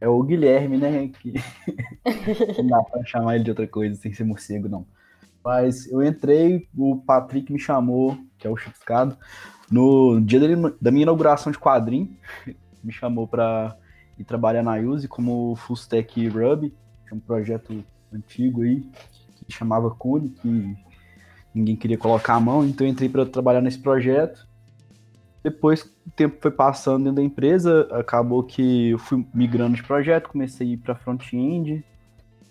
É 0.00 0.08
o 0.08 0.22
Guilherme, 0.22 0.76
né? 0.76 1.08
Que... 1.08 1.34
não 2.62 2.66
dá 2.68 2.82
pra 2.84 3.04
chamar 3.04 3.34
ele 3.34 3.44
de 3.44 3.50
outra 3.50 3.66
coisa 3.66 3.96
sem 3.96 4.12
ser 4.12 4.24
morcego, 4.24 4.68
não. 4.68 4.86
Mas 5.44 5.86
eu 5.90 6.02
entrei, 6.02 6.66
o 6.74 6.96
Patrick 6.96 7.52
me 7.52 7.58
chamou, 7.58 8.16
que 8.38 8.46
é 8.46 8.50
o 8.50 8.56
Chipiscado, 8.56 9.16
no 9.70 10.18
dia 10.20 10.40
da 10.80 10.90
minha 10.90 11.02
inauguração 11.02 11.52
de 11.52 11.58
quadrinho. 11.58 12.16
Me 12.82 12.92
chamou 12.92 13.26
pra 13.26 13.74
ir 14.18 14.24
trabalhar 14.24 14.62
na 14.62 14.74
Use 14.74 15.08
como 15.08 15.56
Full 15.56 15.76
Stack 15.76 16.28
Ruby, 16.28 16.70
que 17.06 17.14
é 17.14 17.16
um 17.16 17.20
projeto 17.20 17.82
antigo 18.12 18.62
aí, 18.62 18.86
que 19.46 19.52
chamava 19.52 19.90
Cune, 19.90 20.28
que 20.28 20.76
ninguém 21.54 21.76
queria 21.76 21.96
colocar 21.96 22.34
a 22.34 22.40
mão, 22.40 22.64
então 22.64 22.86
eu 22.86 22.90
entrei 22.90 23.08
para 23.08 23.24
trabalhar 23.24 23.62
nesse 23.62 23.78
projeto. 23.78 24.46
Depois 25.42 25.82
o 26.06 26.10
tempo 26.14 26.36
foi 26.40 26.50
passando 26.50 27.04
dentro 27.04 27.16
da 27.16 27.22
empresa, 27.22 27.88
acabou 27.92 28.42
que 28.42 28.90
eu 28.90 28.98
fui 28.98 29.26
migrando 29.32 29.76
de 29.76 29.82
projeto, 29.82 30.28
comecei 30.28 30.68
a 30.68 30.70
ir 30.72 30.76
para 30.76 30.94
front-end, 30.94 31.84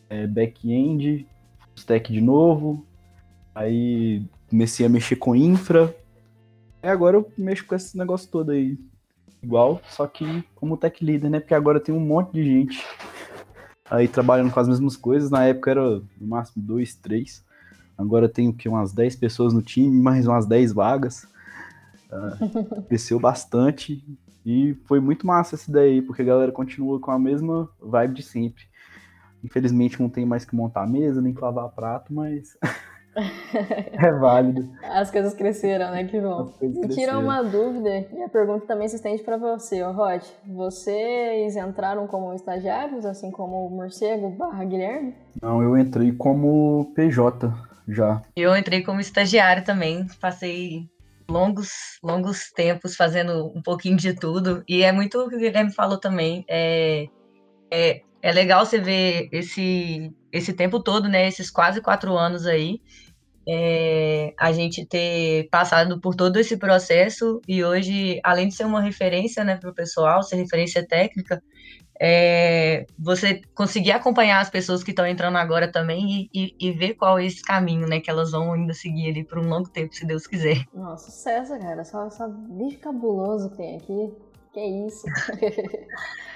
eh, 0.10 0.28
back-end, 0.28 1.28
stack 1.75 2.12
de 2.12 2.22
novo, 2.22 2.86
aí 3.54 4.25
comecei 4.50 4.86
a 4.86 4.90
mexer 4.90 5.16
com 5.16 5.36
infra, 5.36 5.96
e 6.84 6.88
agora 6.88 7.18
eu 7.18 7.31
mexo 7.38 7.66
com 7.66 7.75
esse 7.75 7.98
negócio 7.98 8.30
todo 8.30 8.52
aí, 8.52 8.78
igual, 9.42 9.81
só 9.90 10.06
que 10.08 10.44
como 10.56 10.78
tech 10.78 11.04
leader, 11.04 11.30
né? 11.30 11.40
Porque 11.40 11.54
agora 11.54 11.80
tem 11.80 11.94
um 11.94 12.00
monte 12.00 12.34
de 12.34 12.44
gente 12.44 12.86
aí 13.90 14.08
trabalhando 14.08 14.52
com 14.52 14.60
as 14.60 14.68
mesmas 14.68 14.96
coisas, 14.96 15.30
na 15.30 15.46
época 15.46 15.72
era 15.72 15.90
no 16.20 16.28
máximo 16.28 16.64
dois, 16.64 16.96
três, 16.96 17.44
agora 17.98 18.28
tem 18.28 18.50
o 18.50 18.54
que, 18.54 18.68
umas 18.68 18.92
10 18.92 19.16
pessoas 19.16 19.54
no 19.54 19.62
time, 19.62 20.02
mais 20.02 20.28
umas 20.28 20.46
10 20.46 20.74
vagas, 20.74 21.28
Ah, 22.12 22.38
cresceu 22.88 23.19
bastante. 23.19 24.04
E 24.46 24.76
foi 24.86 25.00
muito 25.00 25.26
massa 25.26 25.56
essa 25.56 25.69
ideia 25.69 25.94
aí, 25.94 26.02
porque 26.02 26.22
a 26.22 26.26
galera 26.26 26.52
continua 26.52 27.00
com 27.00 27.12
a 27.12 27.18
mesma 27.18 27.69
vibe 27.81 28.16
de 28.16 28.24
sempre. 28.24 28.66
Infelizmente 29.44 30.01
não 30.01 30.10
tem 30.10 30.25
mais 30.25 30.45
que 30.45 30.56
montar 30.56 30.84
a 30.84 30.88
mesa, 30.88 31.22
nem 31.22 31.34
que 31.34 31.42
lavar 31.42 31.69
prato, 31.69 32.13
mas 32.13 32.57
é 33.56 34.12
válido. 34.12 34.69
As 34.84 35.12
coisas 35.12 35.34
cresceram, 35.34 35.92
né? 35.92 36.06
Que 36.06 36.19
bom. 36.19 36.54
Me 36.62 36.88
tira 36.90 37.18
uma 37.18 37.44
dúvida, 37.44 38.07
e 38.12 38.23
a 38.23 38.30
pergunta 38.30 38.66
também 38.66 38.88
se 38.88 38.95
estende 38.95 39.21
para 39.21 39.38
você, 39.38 39.83
ô 39.83 39.92
Rod. 39.92 40.23
Vocês 40.47 41.56
entraram 41.56 42.07
como 42.07 42.33
estagiários, 42.33 43.06
assim 43.06 43.31
como 43.31 43.68
o 43.68 43.69
Morcego 43.69 44.30
barra 44.30 44.64
Guilherme? 44.64 45.14
Não, 45.42 45.62
eu 45.62 45.78
entrei 45.78 46.12
como 46.12 46.92
PJ 46.95 47.54
já. 47.88 48.21
Eu 48.35 48.56
entrei 48.56 48.81
como 48.81 49.00
estagiário 49.00 49.64
também, 49.64 50.07
passei 50.21 50.90
longos, 51.30 52.00
longos 52.04 52.52
tempos 52.52 52.95
fazendo 52.95 53.52
um 53.56 53.62
pouquinho 53.62 53.97
de 53.97 54.14
tudo. 54.14 54.64
E 54.68 54.83
é 54.83 54.92
muito 54.92 55.19
o 55.19 55.30
que 55.30 55.35
o 55.35 55.40
Guilherme 55.40 55.73
falou 55.73 56.00
também. 56.00 56.45
É, 56.47 57.07
é, 57.71 58.02
é 58.23 58.31
legal 58.31 58.65
você 58.65 58.80
ver 58.80 59.27
esse, 59.33 60.09
esse 60.31 60.53
tempo 60.53 60.81
todo, 60.81 61.09
né? 61.09 61.27
Esses 61.27 61.51
quase 61.51 61.81
quatro 61.81 62.18
anos 62.18 62.47
aí. 62.47 62.81
é, 63.45 64.33
a 64.39 64.53
gente 64.53 64.85
ter 64.85 65.49
passado 65.49 65.99
por 65.99 66.15
todo 66.15 66.37
esse 66.37 66.56
processo 66.57 67.42
e 67.45 67.63
hoje, 67.63 68.19
além 68.23 68.47
de 68.47 68.56
ser 68.56 68.65
uma 68.65 68.81
referência 68.81 69.44
né, 69.44 69.57
para 69.57 69.69
o 69.69 69.75
pessoal, 69.75 70.23
ser 70.23 70.37
referência 70.37 70.87
técnica, 70.87 71.44
é, 71.99 72.85
você 72.97 73.42
conseguir 73.53 73.92
acompanhar 73.92 74.39
as 74.39 74.49
pessoas 74.49 74.83
que 74.83 74.92
estão 74.92 75.06
entrando 75.06 75.37
agora 75.37 75.69
também 75.69 76.30
e, 76.33 76.56
e, 76.59 76.69
e 76.69 76.71
ver 76.71 76.94
qual 76.95 77.19
é 77.19 77.25
esse 77.25 77.42
caminho, 77.42 77.87
né, 77.87 77.99
que 77.99 78.09
elas 78.09 78.31
vão 78.31 78.53
ainda 78.53 78.73
seguir 78.73 79.09
ali 79.09 79.25
por 79.25 79.37
um 79.37 79.49
longo 79.49 79.69
tempo, 79.69 79.94
se 79.94 80.06
Deus 80.06 80.25
quiser. 80.25 80.63
Nossa, 80.73 81.11
sucesso, 81.11 81.59
cara. 81.59 81.83
Só, 81.83 82.09
só 82.09 82.27
bicho 82.30 82.80
cabuloso 82.80 83.49
que 83.51 83.57
tem 83.57 83.77
aqui. 83.77 84.13
Que 84.53 84.61
isso. 84.87 85.06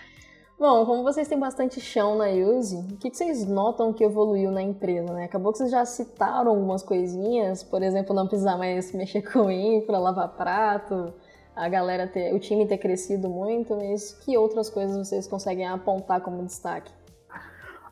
Bom, 0.59 0.87
como 0.87 1.03
vocês 1.03 1.27
têm 1.27 1.37
bastante 1.37 1.79
chão 1.79 2.17
na 2.17 2.29
Use, 2.29 2.77
o 2.77 2.97
que, 2.97 3.13
vocês 3.13 3.47
notam 3.47 3.93
que 3.93 4.03
evoluiu 4.03 4.49
na 4.49 4.63
empresa, 4.63 5.13
né? 5.13 5.25
Acabou 5.25 5.51
que 5.51 5.59
vocês 5.59 5.69
já 5.69 5.85
citaram 5.85 6.49
algumas 6.49 6.81
coisinhas, 6.81 7.61
por 7.61 7.83
exemplo, 7.83 8.15
não 8.15 8.25
precisar 8.25 8.57
mais 8.57 8.91
mexer 8.95 9.21
com 9.21 9.51
infra, 9.51 9.99
lavar 9.99 10.29
prato, 10.29 11.13
a 11.55 11.69
galera 11.69 12.07
ter, 12.07 12.33
o 12.33 12.39
time 12.39 12.65
ter 12.65 12.79
crescido 12.79 13.29
muito, 13.29 13.75
mas 13.75 14.13
que 14.13 14.35
outras 14.35 14.67
coisas 14.67 14.97
vocês 14.97 15.27
conseguem 15.27 15.67
apontar 15.67 16.21
como 16.21 16.43
destaque? 16.43 16.91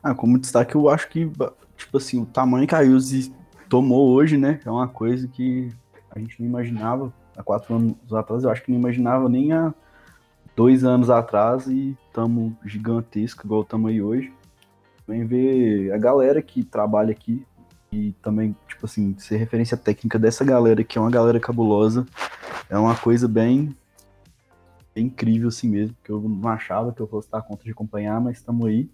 Ah, 0.02 0.12
como 0.12 0.36
destaque, 0.36 0.74
eu 0.74 0.88
acho 0.88 1.08
que, 1.08 1.30
tipo 1.76 1.96
assim, 1.96 2.20
o 2.20 2.26
tamanho 2.26 2.66
que 2.66 2.74
a 2.74 2.80
Use 2.80 3.32
tomou 3.68 4.08
hoje, 4.08 4.36
né? 4.36 4.60
É 4.66 4.70
uma 4.70 4.88
coisa 4.88 5.28
que 5.28 5.70
a 6.10 6.18
gente 6.18 6.40
não 6.40 6.48
imaginava 6.48 7.14
há 7.36 7.44
quatro 7.44 7.76
anos 7.76 7.94
atrás. 8.12 8.42
Eu 8.42 8.50
acho 8.50 8.64
que 8.64 8.72
não 8.72 8.78
imaginava 8.78 9.28
nem 9.28 9.52
há 9.52 9.72
dois 10.56 10.82
anos 10.82 11.10
atrás 11.10 11.68
e 11.68 11.96
estamos 12.06 12.54
gigantesco, 12.64 13.46
igual 13.46 13.60
estamos 13.62 13.90
aí 13.90 14.00
hoje. 14.00 14.32
Vem 15.06 15.24
ver 15.26 15.92
a 15.92 15.98
galera 15.98 16.40
que 16.42 16.64
trabalha 16.64 17.12
aqui, 17.12 17.46
e 17.92 18.12
também, 18.22 18.56
tipo 18.66 18.86
assim, 18.86 19.14
ser 19.18 19.36
referência 19.36 19.76
técnica 19.76 20.18
dessa 20.18 20.44
galera, 20.44 20.82
que 20.82 20.98
é 20.98 21.00
uma 21.00 21.10
galera 21.10 21.38
cabulosa, 21.38 22.04
é 22.68 22.76
uma 22.76 22.96
coisa 22.96 23.28
bem, 23.28 23.76
bem 24.94 25.06
incrível 25.06 25.48
assim 25.48 25.68
mesmo, 25.68 25.94
que 26.02 26.10
eu 26.10 26.20
não 26.20 26.48
achava 26.48 26.92
que 26.92 27.00
eu 27.00 27.06
fosse 27.06 27.30
dar 27.30 27.42
conta 27.42 27.62
de 27.62 27.70
acompanhar, 27.70 28.20
mas 28.20 28.38
estamos 28.38 28.66
aí. 28.66 28.90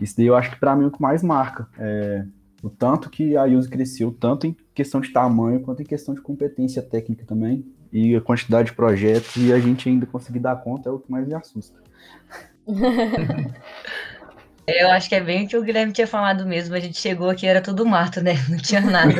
Isso 0.00 0.16
daí 0.16 0.26
eu 0.26 0.34
acho 0.34 0.50
que 0.50 0.58
para 0.58 0.74
mim 0.74 0.84
é 0.84 0.88
o 0.88 0.90
que 0.90 1.00
mais 1.00 1.22
marca. 1.22 1.68
É, 1.78 2.26
o 2.62 2.68
tanto 2.68 3.08
que 3.08 3.36
a 3.36 3.44
Use 3.44 3.68
cresceu, 3.68 4.10
tanto 4.12 4.46
em 4.46 4.56
questão 4.74 5.00
de 5.00 5.12
tamanho 5.12 5.60
quanto 5.60 5.82
em 5.82 5.86
questão 5.86 6.14
de 6.14 6.20
competência 6.20 6.82
técnica 6.82 7.24
também, 7.24 7.64
e 7.92 8.16
a 8.16 8.20
quantidade 8.20 8.70
de 8.70 8.76
projetos, 8.76 9.36
e 9.36 9.52
a 9.52 9.58
gente 9.58 9.88
ainda 9.88 10.06
conseguir 10.06 10.40
dar 10.40 10.56
conta 10.56 10.88
é 10.88 10.92
o 10.92 10.98
que 10.98 11.10
mais 11.10 11.26
me 11.26 11.34
assusta. 11.34 11.78
Eu 14.66 14.90
acho 14.90 15.08
que 15.08 15.14
é 15.14 15.20
bem 15.20 15.44
o 15.44 15.48
que 15.48 15.56
o 15.56 15.62
Guilherme 15.62 15.92
tinha 15.92 16.08
falado 16.08 16.44
mesmo. 16.44 16.74
A 16.74 16.80
gente 16.80 16.98
chegou 16.98 17.30
aqui, 17.30 17.46
era 17.46 17.62
tudo 17.62 17.86
mato, 17.86 18.20
né? 18.20 18.32
Não 18.50 18.58
tinha 18.58 18.80
nada. 18.80 19.12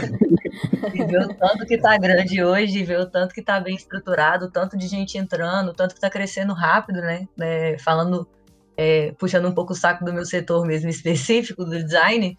E 0.93 1.05
ver 1.05 1.21
o 1.21 1.35
tanto 1.35 1.65
que 1.65 1.79
tá 1.79 1.97
grande 1.97 2.43
hoje, 2.43 2.83
ver 2.83 2.99
o 2.99 3.07
tanto 3.07 3.33
que 3.33 3.43
tá 3.43 3.61
bem 3.61 3.77
estruturado, 3.77 4.47
o 4.47 4.51
tanto 4.51 4.77
de 4.77 4.89
gente 4.89 5.17
entrando, 5.17 5.69
o 5.69 5.75
tanto 5.75 5.95
que 5.95 6.01
tá 6.01 6.11
crescendo 6.11 6.53
rápido, 6.53 7.01
né? 7.01 7.29
É, 7.41 7.77
falando, 7.79 8.27
é, 8.77 9.13
puxando 9.13 9.47
um 9.47 9.55
pouco 9.55 9.73
o 9.73 9.77
saco 9.77 10.05
do 10.05 10.13
meu 10.13 10.25
setor 10.25 10.67
mesmo 10.67 10.91
específico, 10.91 11.65
do 11.65 11.85
design, 11.85 12.37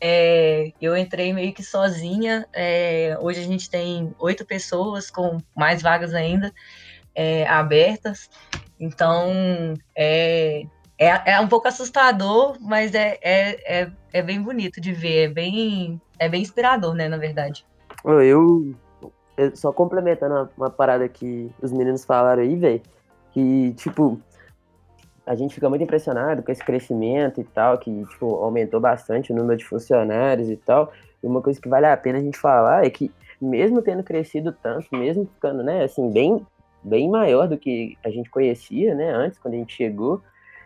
é, 0.00 0.72
eu 0.80 0.96
entrei 0.96 1.32
meio 1.32 1.52
que 1.52 1.62
sozinha. 1.62 2.46
É, 2.52 3.16
hoje 3.20 3.40
a 3.40 3.44
gente 3.44 3.70
tem 3.70 4.14
oito 4.18 4.44
pessoas, 4.44 5.10
com 5.10 5.38
mais 5.54 5.82
vagas 5.82 6.14
ainda 6.14 6.52
é, 7.14 7.46
abertas. 7.48 8.28
Então, 8.78 9.74
é, 9.96 10.66
é, 10.98 11.32
é 11.32 11.40
um 11.40 11.48
pouco 11.48 11.66
assustador, 11.66 12.56
mas 12.60 12.94
é, 12.94 13.18
é, 13.22 13.80
é, 13.80 13.90
é, 14.12 14.22
bem 14.22 14.40
bonito 14.40 14.80
de 14.80 14.92
ver, 14.92 15.24
é 15.24 15.28
bem, 15.28 16.00
é 16.18 16.28
bem 16.28 16.42
inspirador, 16.42 16.94
né, 16.94 17.08
na 17.08 17.16
verdade. 17.16 17.66
Eu, 18.04 18.74
eu 19.36 19.56
só 19.56 19.72
complementando 19.72 20.34
uma, 20.34 20.50
uma 20.56 20.70
parada 20.70 21.08
que 21.08 21.50
os 21.62 21.72
meninos 21.72 22.04
falaram 22.04 22.42
aí, 22.42 22.54
velho, 22.54 22.82
que, 23.32 23.72
tipo, 23.74 24.20
a 25.26 25.34
gente 25.34 25.54
fica 25.54 25.68
muito 25.68 25.82
impressionado 25.82 26.42
com 26.42 26.52
esse 26.52 26.64
crescimento 26.64 27.40
e 27.40 27.44
tal, 27.44 27.76
que, 27.78 28.04
tipo, 28.06 28.36
aumentou 28.36 28.80
bastante 28.80 29.32
o 29.32 29.36
número 29.36 29.58
de 29.58 29.64
funcionários 29.64 30.48
e 30.48 30.56
tal, 30.56 30.92
e 31.22 31.26
uma 31.26 31.42
coisa 31.42 31.60
que 31.60 31.68
vale 31.68 31.86
a 31.86 31.96
pena 31.96 32.18
a 32.18 32.22
gente 32.22 32.38
falar 32.38 32.86
é 32.86 32.90
que, 32.90 33.10
mesmo 33.40 33.82
tendo 33.82 34.04
crescido 34.04 34.52
tanto, 34.52 34.86
mesmo 34.92 35.26
ficando, 35.26 35.62
né, 35.64 35.84
assim, 35.84 36.10
bem, 36.10 36.46
bem 36.82 37.10
maior 37.10 37.48
do 37.48 37.58
que 37.58 37.98
a 38.04 38.10
gente 38.10 38.30
conhecia, 38.30 38.94
né, 38.94 39.10
antes, 39.10 39.38
quando 39.38 39.54
a 39.54 39.58
gente 39.58 39.74
chegou, 39.74 40.22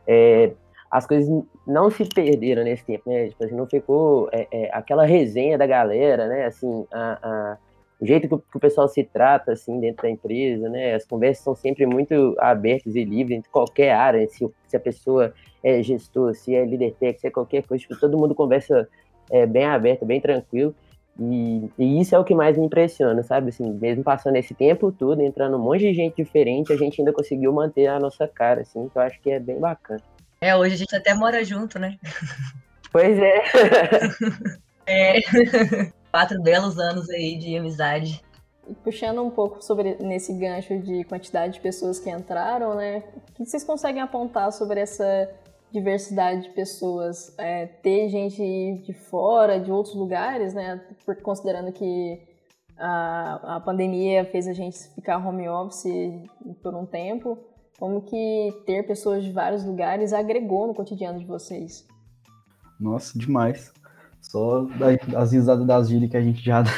é, 0.06 0.52
as 0.90 1.06
coisas 1.06 1.44
não 1.66 1.88
se 1.88 2.04
perderam 2.04 2.64
nesse 2.64 2.84
tempo, 2.84 3.08
né? 3.08 3.28
Tipo 3.28 3.44
assim, 3.44 3.54
não 3.54 3.66
ficou 3.66 4.28
é, 4.32 4.48
é, 4.50 4.70
aquela 4.72 5.04
resenha 5.04 5.56
da 5.56 5.64
galera, 5.64 6.26
né? 6.26 6.46
Assim, 6.46 6.84
a, 6.90 7.18
a, 7.22 7.58
o 8.00 8.06
jeito 8.06 8.26
que 8.26 8.34
o, 8.34 8.38
que 8.38 8.56
o, 8.56 8.60
pessoal 8.60 8.88
se 8.88 9.04
trata, 9.04 9.52
assim, 9.52 9.78
dentro 9.78 10.02
da 10.02 10.10
empresa, 10.10 10.68
né? 10.70 10.94
As 10.94 11.04
conversas 11.04 11.44
são 11.44 11.54
sempre 11.54 11.84
muito 11.84 12.34
abertas 12.38 12.94
e 12.96 13.04
livres 13.04 13.38
entre 13.38 13.50
qualquer 13.50 13.92
área, 13.92 14.26
se, 14.26 14.48
se 14.66 14.76
a 14.76 14.80
pessoa 14.80 15.34
é 15.62 15.82
gestor, 15.82 16.34
se 16.34 16.54
é 16.54 16.64
líder 16.64 16.92
técnico, 16.92 17.20
se 17.20 17.26
é 17.26 17.30
qualquer 17.30 17.62
coisa, 17.62 17.82
tipo, 17.82 18.00
todo 18.00 18.16
mundo 18.16 18.34
conversa 18.34 18.88
é, 19.30 19.44
bem 19.44 19.66
aberto, 19.66 20.06
bem 20.06 20.20
tranquilo. 20.20 20.74
E, 21.18 21.68
e, 21.78 22.00
isso 22.00 22.14
é 22.14 22.18
o 22.18 22.24
que 22.24 22.34
mais 22.34 22.56
me 22.56 22.64
impressiona, 22.64 23.22
sabe? 23.22 23.50
Assim, 23.50 23.70
mesmo 23.70 24.02
passando 24.02 24.36
esse 24.36 24.54
tempo 24.54 24.90
todo, 24.90 25.20
entrando 25.20 25.58
um 25.58 25.60
monte 25.60 25.80
de 25.80 25.92
gente 25.92 26.16
diferente, 26.16 26.72
a 26.72 26.76
gente 26.76 27.02
ainda 27.02 27.12
conseguiu 27.12 27.52
manter 27.52 27.86
a 27.88 28.00
nossa 28.00 28.26
cara, 28.26 28.62
assim, 28.62 28.88
que 28.88 28.96
eu 28.96 29.02
acho 29.02 29.20
que 29.20 29.30
é 29.30 29.38
bem 29.38 29.58
bacana. 29.58 30.00
É, 30.40 30.56
hoje 30.56 30.74
a 30.74 30.78
gente 30.78 30.96
até 30.96 31.12
mora 31.12 31.44
junto, 31.44 31.78
né? 31.78 31.98
Pois 32.90 33.18
é. 33.18 33.42
é. 34.86 35.92
Quatro 36.10 36.42
belos 36.42 36.78
anos 36.78 37.08
aí 37.08 37.36
de 37.36 37.56
amizade. 37.56 38.22
Puxando 38.84 39.22
um 39.22 39.30
pouco 39.30 39.62
sobre 39.64 39.96
nesse 39.96 40.32
gancho 40.32 40.78
de 40.78 41.04
quantidade 41.04 41.54
de 41.54 41.60
pessoas 41.60 41.98
que 41.98 42.10
entraram, 42.10 42.74
né? 42.74 43.04
O 43.30 43.32
que 43.32 43.44
vocês 43.44 43.64
conseguem 43.64 44.02
apontar 44.02 44.52
sobre 44.52 44.80
essa 44.80 45.30
diversidade 45.72 46.42
de 46.42 46.50
pessoas, 46.50 47.32
é, 47.38 47.66
ter 47.66 48.08
gente 48.08 48.82
de 48.84 48.92
fora, 48.92 49.60
de 49.60 49.70
outros 49.70 49.94
lugares, 49.94 50.52
né? 50.52 50.80
Considerando 51.22 51.72
que 51.72 52.20
a, 52.76 53.56
a 53.56 53.60
pandemia 53.60 54.24
fez 54.24 54.48
a 54.48 54.52
gente 54.52 54.78
ficar 54.94 55.24
home 55.24 55.48
office 55.48 55.84
por 56.62 56.74
um 56.74 56.86
tempo, 56.86 57.38
como 57.78 58.02
que 58.02 58.62
ter 58.66 58.86
pessoas 58.86 59.24
de 59.24 59.32
vários 59.32 59.64
lugares 59.64 60.12
agregou 60.12 60.66
no 60.66 60.74
cotidiano 60.74 61.18
de 61.18 61.24
vocês? 61.24 61.86
Nossa, 62.78 63.18
demais. 63.18 63.72
Só 64.20 64.66
as 65.16 65.32
risadas 65.32 65.66
das 65.66 65.88
gírias 65.88 66.10
que 66.10 66.16
a 66.16 66.22
gente 66.22 66.44
já 66.44 66.62
dá. 66.62 66.70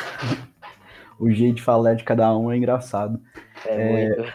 o 1.19 1.31
jeito 1.31 1.57
de 1.57 1.63
falar 1.63 1.95
de 1.95 2.05
cada 2.05 2.37
um 2.37 2.51
é 2.51 2.57
engraçado. 2.57 3.21
É, 3.67 4.05
é... 4.05 4.17
muito. 4.17 4.33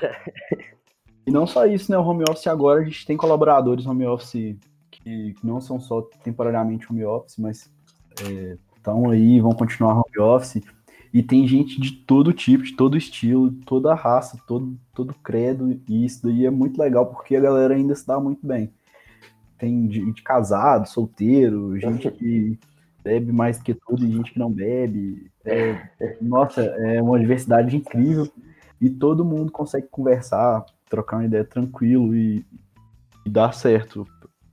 E 1.28 1.32
não 1.32 1.46
só 1.46 1.66
isso, 1.66 1.92
né? 1.92 1.98
O 1.98 2.04
home 2.04 2.24
office 2.30 2.48
agora 2.48 2.80
a 2.80 2.84
gente 2.86 3.06
tem 3.06 3.18
colaboradores 3.18 3.86
home 3.86 4.06
office 4.06 4.56
que 4.90 5.36
não 5.44 5.60
são 5.60 5.78
só 5.78 6.02
temporariamente 6.24 6.88
home 6.90 7.04
office, 7.04 7.38
mas 7.38 7.70
estão 8.76 9.12
é, 9.12 9.16
aí, 9.16 9.42
vão 9.42 9.52
continuar 9.52 9.94
home 9.94 10.20
office. 10.20 10.64
E 11.14 11.22
tem 11.22 11.48
gente 11.48 11.82
de 11.82 11.92
todo 11.92 12.32
tipo, 12.32 12.64
de 12.64 12.76
todo 12.76 12.98
estilo, 12.98 13.52
toda 13.66 13.94
raça, 13.94 14.40
todo, 14.48 14.78
todo 14.94 15.14
credo. 15.16 15.82
E 15.90 16.06
isso 16.06 16.24
daí 16.24 16.46
é 16.46 16.50
muito 16.50 16.80
legal 16.80 17.06
porque 17.06 17.36
a 17.36 17.42
galera 17.42 17.76
ainda 17.76 17.94
se 17.94 18.08
dá 18.08 18.20
muito 18.20 18.46
bem. 18.46 18.72
Tem 19.58 19.92
gente 19.92 20.22
casado, 20.22 20.88
solteiro, 20.88 21.78
gente 21.78 22.10
que 22.12 22.58
bebe 23.08 23.32
mais 23.32 23.58
que 23.58 23.74
tudo 23.74 24.04
e 24.04 24.12
gente 24.12 24.34
que 24.34 24.40
não 24.40 24.52
bebe. 24.52 25.32
É, 25.46 25.78
nossa, 26.22 26.62
é 26.62 27.02
uma 27.02 27.18
diversidade 27.18 27.76
incrível. 27.76 28.30
E 28.82 28.90
todo 28.90 29.26
mundo 29.26 29.52
consegue 29.52 29.88
conversar, 29.88 30.66
trocar 30.90 31.18
uma 31.18 31.26
ideia 31.26 31.46
tranquilo 31.46 32.14
e, 32.14 32.46
e 33.26 33.30
dar 33.30 33.54
certo. 33.54 34.06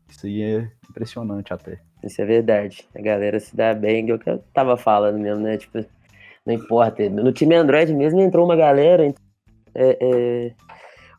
Isso 0.08 0.26
aí 0.26 0.40
é 0.40 0.70
impressionante 0.88 1.52
até. 1.52 1.80
Isso 2.02 2.22
é 2.22 2.24
verdade. 2.24 2.86
A 2.94 3.02
galera 3.02 3.40
se 3.40 3.56
dá 3.56 3.74
bem, 3.74 4.08
é 4.08 4.14
o 4.14 4.18
que 4.18 4.30
eu 4.30 4.38
tava 4.54 4.76
falando 4.76 5.18
mesmo, 5.18 5.42
né? 5.42 5.58
Tipo, 5.58 5.84
não 6.46 6.54
importa. 6.54 7.08
No 7.10 7.32
time 7.32 7.56
Android 7.56 7.92
mesmo 7.92 8.20
entrou 8.20 8.44
uma 8.44 8.56
galera. 8.56 9.12
É, 9.74 9.98
é, 10.00 10.52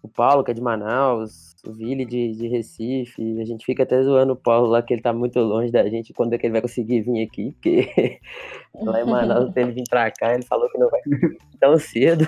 o 0.05 0.09
Paulo, 0.09 0.43
que 0.43 0.51
é 0.51 0.53
de 0.53 0.61
Manaus, 0.61 1.55
o 1.65 1.71
Vili 1.71 2.05
de, 2.05 2.33
de 2.33 2.47
Recife. 2.47 3.41
A 3.41 3.45
gente 3.45 3.65
fica 3.65 3.83
até 3.83 4.01
zoando 4.03 4.33
o 4.33 4.37
Paulo 4.37 4.67
lá, 4.67 4.81
que 4.81 4.93
ele 4.93 5.01
tá 5.01 5.11
muito 5.11 5.39
longe 5.39 5.71
da 5.71 5.87
gente. 5.89 6.13
Quando 6.13 6.33
é 6.33 6.37
que 6.37 6.45
ele 6.45 6.53
vai 6.53 6.61
conseguir 6.61 7.01
vir 7.01 7.23
aqui? 7.23 7.51
Porque 7.53 8.19
lá 8.81 9.01
em 9.01 9.05
Manaus, 9.05 9.51
ele 9.55 9.71
vir 9.71 9.83
pra 9.89 10.11
cá, 10.11 10.33
ele 10.33 10.45
falou 10.45 10.69
que 10.69 10.77
não 10.77 10.89
vai 10.89 11.01
tão 11.59 11.77
cedo. 11.77 12.27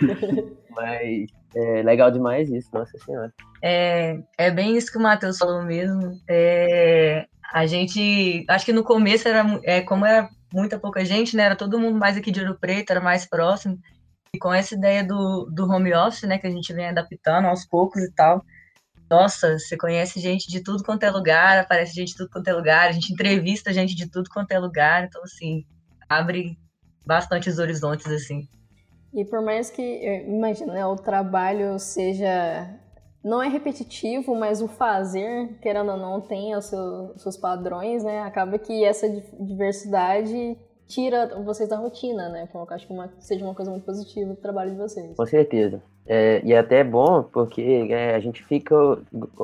Mas 0.70 1.26
é 1.54 1.82
legal 1.82 2.10
demais 2.10 2.50
isso, 2.50 2.68
nossa 2.72 2.98
senhora. 2.98 3.32
É, 3.62 4.18
é 4.36 4.50
bem 4.50 4.76
isso 4.76 4.92
que 4.92 4.98
o 4.98 5.02
Matheus 5.02 5.38
falou 5.38 5.62
mesmo. 5.62 6.20
É, 6.28 7.26
a 7.52 7.64
gente, 7.66 8.44
acho 8.48 8.66
que 8.66 8.72
no 8.72 8.84
começo 8.84 9.26
era, 9.26 9.58
é, 9.64 9.80
como 9.80 10.04
era 10.04 10.28
muita 10.52 10.78
pouca 10.78 11.04
gente, 11.04 11.36
né? 11.36 11.44
Era 11.44 11.56
todo 11.56 11.80
mundo 11.80 11.98
mais 11.98 12.16
aqui 12.16 12.30
de 12.30 12.40
Ouro 12.40 12.58
Preto, 12.60 12.90
era 12.90 13.00
mais 13.00 13.24
próximo. 13.24 13.78
E 14.34 14.38
com 14.38 14.52
essa 14.52 14.74
ideia 14.74 15.04
do, 15.04 15.48
do 15.52 15.70
home 15.70 15.94
office, 15.94 16.24
né, 16.24 16.38
que 16.38 16.46
a 16.46 16.50
gente 16.50 16.72
vem 16.72 16.88
adaptando 16.88 17.46
aos 17.46 17.66
poucos 17.66 18.02
e 18.02 18.12
tal, 18.12 18.44
nossa, 19.08 19.58
você 19.58 19.76
conhece 19.76 20.18
gente 20.20 20.48
de 20.48 20.62
tudo 20.62 20.82
quanto 20.82 21.04
é 21.04 21.10
lugar, 21.10 21.58
aparece 21.58 21.94
gente 21.94 22.08
de 22.08 22.16
tudo 22.16 22.30
quanto 22.30 22.48
é 22.48 22.52
lugar, 22.52 22.88
a 22.88 22.92
gente 22.92 23.12
entrevista 23.12 23.72
gente 23.72 23.94
de 23.94 24.10
tudo 24.10 24.28
quanto 24.28 24.50
é 24.50 24.58
lugar, 24.58 25.04
então, 25.04 25.22
assim, 25.22 25.64
abre 26.08 26.58
bastante 27.06 27.48
os 27.48 27.58
horizontes, 27.58 28.06
assim. 28.06 28.48
E 29.14 29.24
por 29.24 29.40
mais 29.40 29.70
que, 29.70 29.82
imagina, 30.26 30.74
né, 30.74 30.86
o 30.86 30.96
trabalho 30.96 31.78
seja. 31.78 32.78
Não 33.24 33.42
é 33.42 33.48
repetitivo, 33.48 34.36
mas 34.36 34.60
o 34.60 34.68
fazer, 34.68 35.58
querendo 35.60 35.90
ou 35.90 35.96
não, 35.96 36.20
tem 36.20 36.54
os 36.54 36.66
seus, 36.66 37.22
seus 37.22 37.36
padrões, 37.36 38.04
né? 38.04 38.20
Acaba 38.22 38.56
que 38.56 38.84
essa 38.84 39.08
diversidade 39.40 40.56
tira 40.86 41.26
vocês 41.42 41.68
da 41.68 41.76
rotina, 41.76 42.28
né? 42.28 42.46
Que 42.46 42.56
eu 42.56 42.66
acho 42.70 42.86
que 42.86 42.92
uma, 42.92 43.12
seja 43.18 43.44
uma 43.44 43.54
coisa 43.54 43.70
muito 43.70 43.84
positiva 43.84 44.30
do 44.30 44.36
trabalho 44.36 44.70
de 44.70 44.76
vocês. 44.76 45.16
Com 45.16 45.26
certeza. 45.26 45.82
É, 46.06 46.40
e 46.44 46.52
é 46.52 46.58
até 46.58 46.84
bom 46.84 47.24
porque 47.24 47.88
é, 47.90 48.14
a 48.14 48.20
gente 48.20 48.44
fica, 48.44 48.74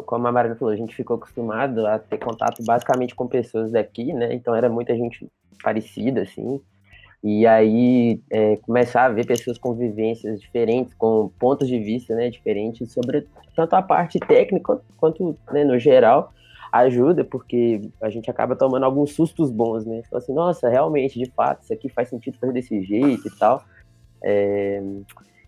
como 0.06 0.26
a 0.26 0.32
Marina 0.32 0.54
falou, 0.54 0.72
a 0.72 0.76
gente 0.76 0.94
ficou 0.94 1.16
acostumado 1.16 1.86
a 1.86 1.98
ter 1.98 2.18
contato 2.18 2.62
basicamente 2.64 3.14
com 3.14 3.26
pessoas 3.26 3.72
daqui, 3.72 4.12
né? 4.12 4.32
Então 4.32 4.54
era 4.54 4.68
muita 4.68 4.96
gente 4.96 5.28
parecida, 5.62 6.22
assim. 6.22 6.60
E 7.22 7.46
aí 7.46 8.20
é, 8.30 8.56
começar 8.56 9.04
a 9.04 9.08
ver 9.08 9.26
pessoas 9.26 9.58
com 9.58 9.74
vivências 9.74 10.40
diferentes, 10.40 10.94
com 10.94 11.30
pontos 11.38 11.68
de 11.68 11.78
vista 11.78 12.14
né, 12.14 12.28
diferentes 12.28 12.92
sobre 12.92 13.28
tanto 13.54 13.74
a 13.74 13.82
parte 13.82 14.18
técnica 14.18 14.80
quanto 14.96 15.38
né, 15.52 15.62
no 15.62 15.78
geral 15.78 16.32
ajuda, 16.72 17.22
porque 17.22 17.82
a 18.00 18.08
gente 18.08 18.30
acaba 18.30 18.56
tomando 18.56 18.84
alguns 18.84 19.12
sustos 19.12 19.50
bons, 19.50 19.84
né? 19.84 20.02
Fala 20.08 20.22
assim, 20.22 20.32
nossa, 20.32 20.68
realmente, 20.68 21.18
de 21.18 21.30
fato, 21.30 21.62
isso 21.62 21.72
aqui 21.72 21.88
faz 21.90 22.08
sentido 22.08 22.38
fazer 22.38 22.54
desse 22.54 22.82
jeito 22.82 23.28
e 23.28 23.38
tal. 23.38 23.62
É, 24.24 24.82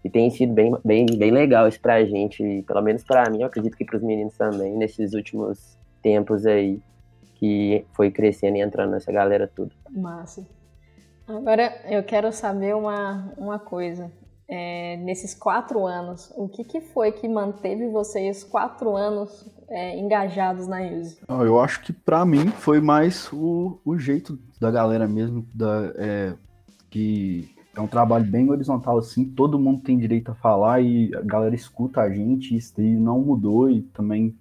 e 0.04 0.10
tem 0.10 0.30
sido 0.30 0.52
bem, 0.52 0.76
bem, 0.84 1.06
bem 1.06 1.30
legal 1.30 1.66
isso 1.66 1.80
pra 1.80 2.04
gente, 2.04 2.62
pelo 2.66 2.82
menos 2.82 3.02
para 3.02 3.30
mim, 3.30 3.40
eu 3.40 3.46
acredito 3.46 3.76
que 3.76 3.84
para 3.86 3.96
os 3.96 4.02
meninos 4.02 4.36
também, 4.36 4.76
nesses 4.76 5.14
últimos 5.14 5.78
tempos 6.02 6.44
aí. 6.44 6.78
que 7.36 7.84
foi 7.94 8.10
crescendo 8.10 8.56
e 8.56 8.60
entrando 8.60 8.92
nessa 8.92 9.10
galera 9.10 9.50
tudo. 9.52 9.72
Massa. 9.90 10.46
Agora 11.26 11.72
eu 11.86 12.02
quero 12.04 12.30
saber 12.32 12.74
uma, 12.74 13.32
uma 13.36 13.58
coisa. 13.58 14.10
É, 14.46 14.96
nesses 14.98 15.34
quatro 15.34 15.86
anos, 15.86 16.32
o 16.36 16.48
que, 16.48 16.64
que 16.64 16.80
foi 16.80 17.12
que 17.12 17.26
manteve 17.26 17.88
vocês 17.88 18.44
quatro 18.44 18.94
anos 18.94 19.50
é, 19.68 19.98
engajados 19.98 20.66
na 20.66 20.82
Use? 20.82 21.18
Eu 21.28 21.58
acho 21.58 21.82
que 21.82 21.92
para 21.92 22.24
mim 22.26 22.48
foi 22.48 22.80
mais 22.80 23.32
o, 23.32 23.80
o 23.84 23.98
jeito 23.98 24.38
da 24.60 24.70
galera 24.70 25.08
mesmo, 25.08 25.46
da, 25.54 25.92
é, 25.96 26.34
que 26.90 27.54
é 27.74 27.80
um 27.80 27.86
trabalho 27.86 28.24
bem 28.24 28.50
horizontal 28.50 28.98
assim, 28.98 29.24
todo 29.24 29.58
mundo 29.58 29.82
tem 29.82 29.98
direito 29.98 30.30
a 30.30 30.34
falar 30.34 30.80
e 30.80 31.14
a 31.14 31.22
galera 31.22 31.54
escuta 31.54 32.02
a 32.02 32.10
gente, 32.10 32.54
isso 32.54 32.74
daí 32.76 32.94
não 32.94 33.20
mudou 33.20 33.70
e 33.70 33.82
também 33.82 34.36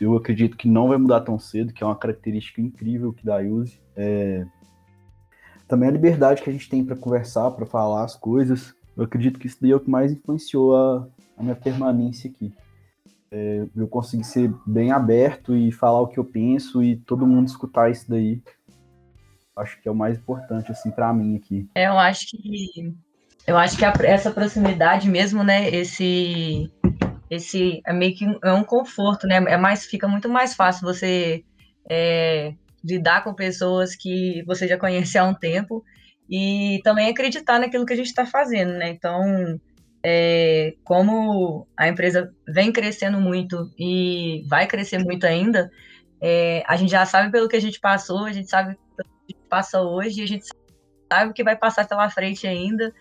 eu 0.00 0.16
acredito 0.16 0.56
que 0.56 0.68
não 0.68 0.88
vai 0.88 0.98
mudar 0.98 1.20
tão 1.20 1.38
cedo, 1.38 1.72
que 1.72 1.82
é 1.82 1.86
uma 1.86 1.96
característica 1.96 2.60
incrível 2.60 3.12
que 3.12 3.24
da 3.24 3.38
Use. 3.38 3.80
É... 3.94 4.44
Também 5.68 5.88
a 5.88 5.92
liberdade 5.92 6.42
que 6.42 6.50
a 6.50 6.52
gente 6.52 6.68
tem 6.68 6.84
para 6.84 6.96
conversar, 6.96 7.50
para 7.52 7.66
falar 7.66 8.04
as 8.04 8.16
coisas. 8.16 8.74
Eu 8.96 9.04
acredito 9.04 9.38
que 9.38 9.46
isso 9.46 9.58
daí 9.60 9.70
é 9.70 9.76
o 9.76 9.80
que 9.80 9.90
mais 9.90 10.12
influenciou 10.12 10.76
a, 10.76 11.06
a 11.36 11.42
minha 11.42 11.56
permanência 11.56 12.30
aqui. 12.30 12.52
É, 13.30 13.64
eu 13.74 13.88
consegui 13.88 14.24
ser 14.24 14.52
bem 14.66 14.92
aberto 14.92 15.56
e 15.56 15.72
falar 15.72 16.00
o 16.00 16.08
que 16.08 16.18
eu 16.18 16.24
penso 16.24 16.82
e 16.82 16.96
todo 16.96 17.26
mundo 17.26 17.48
escutar 17.48 17.90
isso 17.90 18.08
daí. 18.08 18.42
Acho 19.56 19.80
que 19.80 19.88
é 19.88 19.90
o 19.90 19.94
mais 19.94 20.18
importante 20.18 20.70
assim 20.70 20.90
para 20.90 21.12
mim 21.12 21.36
aqui. 21.36 21.68
É, 21.74 21.86
eu 21.88 21.98
acho 21.98 22.26
que 22.26 22.94
eu 23.46 23.56
acho 23.56 23.76
que 23.76 23.84
a, 23.84 23.92
essa 24.02 24.30
proximidade 24.30 25.08
mesmo, 25.08 25.42
né, 25.42 25.68
esse 25.70 26.70
esse 27.28 27.80
é 27.86 27.92
meio 27.94 28.14
que 28.14 28.26
é 28.44 28.52
um 28.52 28.62
conforto, 28.62 29.26
né? 29.26 29.36
É 29.36 29.56
mais, 29.56 29.86
fica 29.86 30.06
muito 30.06 30.28
mais 30.28 30.54
fácil 30.54 30.86
você 30.86 31.42
é, 31.88 32.52
lidar 32.84 33.24
com 33.24 33.32
pessoas 33.32 33.96
que 33.96 34.42
você 34.46 34.68
já 34.68 34.76
conhece 34.76 35.16
há 35.16 35.24
um 35.24 35.34
tempo 35.34 35.82
e 36.32 36.80
também 36.82 37.10
acreditar 37.10 37.58
naquilo 37.58 37.84
que 37.84 37.92
a 37.92 37.96
gente 37.96 38.06
está 38.06 38.24
fazendo, 38.24 38.72
né? 38.72 38.88
Então, 38.88 39.60
é, 40.02 40.74
como 40.82 41.66
a 41.76 41.88
empresa 41.88 42.32
vem 42.48 42.72
crescendo 42.72 43.20
muito 43.20 43.70
e 43.78 44.42
vai 44.48 44.66
crescer 44.66 44.96
muito 44.96 45.26
ainda, 45.26 45.70
é, 46.22 46.62
a 46.66 46.74
gente 46.74 46.90
já 46.90 47.04
sabe 47.04 47.30
pelo 47.30 47.48
que 47.48 47.56
a 47.56 47.60
gente 47.60 47.78
passou, 47.78 48.24
a 48.24 48.32
gente 48.32 48.48
sabe 48.48 48.78
pelo 48.96 49.10
que 49.28 49.36
passa 49.46 49.82
hoje, 49.82 50.22
a 50.22 50.26
gente 50.26 50.46
sabe 51.12 51.30
o 51.30 51.34
que 51.34 51.44
vai 51.44 51.54
passar 51.54 51.86
pela 51.86 52.08
frente 52.08 52.46
ainda. 52.46 52.94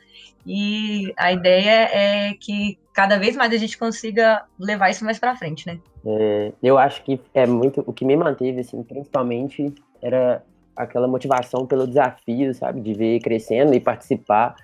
E 0.45 1.13
a 1.15 1.31
ideia 1.31 1.89
é 1.93 2.33
que 2.33 2.77
cada 2.93 3.17
vez 3.17 3.37
mais 3.37 3.53
a 3.53 3.57
gente 3.57 3.77
consiga 3.77 4.43
levar 4.59 4.89
isso 4.89 5.05
mais 5.05 5.17
para 5.17 5.37
frente, 5.37 5.65
né? 5.65 5.79
É, 6.05 6.51
eu 6.61 6.77
acho 6.77 7.01
que 7.03 7.17
é 7.33 7.47
muito 7.47 7.81
o 7.87 7.93
que 7.93 8.03
me 8.03 8.17
manteve, 8.17 8.59
assim, 8.59 8.83
principalmente 8.83 9.73
era 10.01 10.43
aquela 10.83 11.07
motivação 11.07 11.65
pelo 11.65 11.87
desafio, 11.87 12.53
sabe, 12.53 12.81
de 12.81 12.93
ver 12.93 13.19
crescendo 13.19 13.73
e 13.73 13.79
participar, 13.79 14.55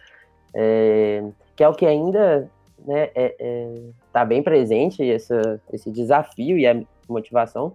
é, 0.54 1.24
que 1.56 1.64
é 1.64 1.70
o 1.70 1.74
que 1.74 1.86
ainda 1.86 2.50
né, 2.86 3.10
é, 3.16 3.36
é, 3.40 3.76
tá 4.12 4.24
bem 4.24 4.42
presente 4.42 5.04
esse 5.04 5.92
desafio 5.92 6.58
e 6.58 6.68
a 6.68 6.80
motivação, 7.08 7.74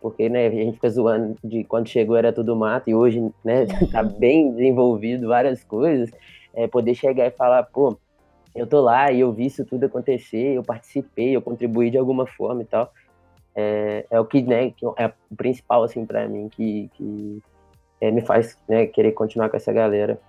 porque 0.00 0.28
né, 0.28 0.46
a 0.46 0.50
gente 0.50 0.74
fica 0.74 0.90
zoando 0.90 1.36
de 1.42 1.64
quando 1.64 1.88
chegou 1.88 2.16
era 2.16 2.32
tudo 2.32 2.54
mato 2.54 2.88
e 2.88 2.94
hoje 2.94 3.20
né, 3.44 3.66
tá 3.90 4.02
bem 4.02 4.52
desenvolvido 4.52 5.28
várias 5.28 5.64
coisas, 5.64 6.10
é, 6.54 6.66
poder 6.66 6.94
chegar 6.94 7.26
e 7.26 7.30
falar, 7.30 7.62
pô, 7.64 7.96
eu 8.54 8.66
tô 8.66 8.80
lá 8.80 9.12
e 9.12 9.20
eu 9.20 9.32
vi 9.32 9.46
isso 9.46 9.64
tudo 9.64 9.84
acontecer, 9.84 10.54
eu 10.56 10.62
participei, 10.62 11.36
eu 11.36 11.42
contribuí 11.42 11.90
de 11.90 11.98
alguma 11.98 12.26
forma 12.26 12.62
e 12.62 12.64
tal. 12.64 12.92
É, 13.54 14.06
é 14.10 14.20
o 14.20 14.24
que, 14.24 14.42
né, 14.42 14.70
que 14.70 14.86
é 14.96 15.12
o 15.30 15.36
principal, 15.36 15.82
assim, 15.82 16.06
para 16.06 16.28
mim, 16.28 16.48
que, 16.48 16.88
que 16.94 17.42
é, 18.00 18.10
me 18.10 18.20
faz, 18.20 18.56
né, 18.68 18.86
querer 18.86 19.12
continuar 19.12 19.48
com 19.48 19.56
essa 19.56 19.72
galera 19.72 20.20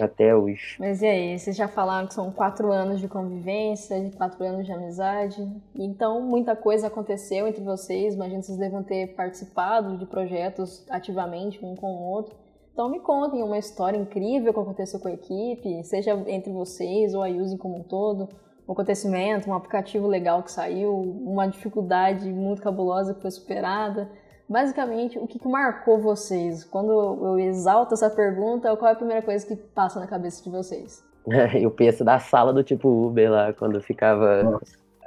até 0.00 0.34
hoje. 0.34 0.76
Mas 0.78 1.02
e 1.02 1.06
aí, 1.06 1.38
vocês 1.38 1.56
já 1.56 1.66
falaram 1.66 2.06
que 2.06 2.14
são 2.14 2.30
quatro 2.30 2.70
anos 2.70 3.00
de 3.00 3.08
convivência, 3.08 4.10
quatro 4.16 4.44
anos 4.44 4.64
de 4.64 4.72
amizade, 4.72 5.46
então 5.74 6.20
muita 6.20 6.54
coisa 6.54 6.86
aconteceu 6.86 7.48
entre 7.48 7.62
vocês, 7.62 8.14
imagino 8.14 8.40
que 8.40 8.46
vocês 8.46 8.58
devem 8.58 8.82
ter 8.84 9.08
participado 9.14 9.98
de 9.98 10.06
projetos 10.06 10.86
ativamente 10.88 11.64
um 11.64 11.74
com 11.74 11.88
o 11.88 12.02
outro. 12.10 12.36
Então 12.72 12.88
me 12.88 13.00
contem 13.00 13.42
uma 13.42 13.58
história 13.58 13.98
incrível 13.98 14.54
que 14.54 14.60
aconteceu 14.60 15.00
com 15.00 15.08
a 15.08 15.12
equipe, 15.12 15.82
seja 15.82 16.12
entre 16.28 16.52
vocês 16.52 17.12
ou 17.12 17.22
a 17.22 17.26
Yuzi 17.26 17.58
como 17.58 17.78
um 17.78 17.82
todo, 17.82 18.28
um 18.68 18.72
acontecimento, 18.72 19.50
um 19.50 19.54
aplicativo 19.54 20.06
legal 20.06 20.44
que 20.44 20.52
saiu, 20.52 20.94
uma 20.94 21.48
dificuldade 21.48 22.32
muito 22.32 22.62
cabulosa 22.62 23.14
que 23.14 23.20
foi 23.20 23.30
superada. 23.32 24.08
Basicamente, 24.48 25.18
o 25.18 25.26
que, 25.26 25.38
que 25.38 25.48
marcou 25.48 26.00
vocês? 26.00 26.64
Quando 26.64 26.90
eu 26.90 27.38
exalto 27.38 27.94
essa 27.94 28.08
pergunta, 28.08 28.74
qual 28.76 28.88
é 28.88 28.92
a 28.92 28.96
primeira 28.96 29.22
coisa 29.22 29.46
que 29.46 29.56
passa 29.56 30.00
na 30.00 30.06
cabeça 30.06 30.42
de 30.42 30.50
vocês? 30.50 31.04
Eu 31.60 31.70
penso 31.70 32.02
da 32.02 32.18
sala 32.18 32.52
do 32.52 32.64
tipo 32.64 32.88
Uber 32.88 33.30
lá, 33.30 33.52
quando 33.52 33.82
ficava 33.82 34.58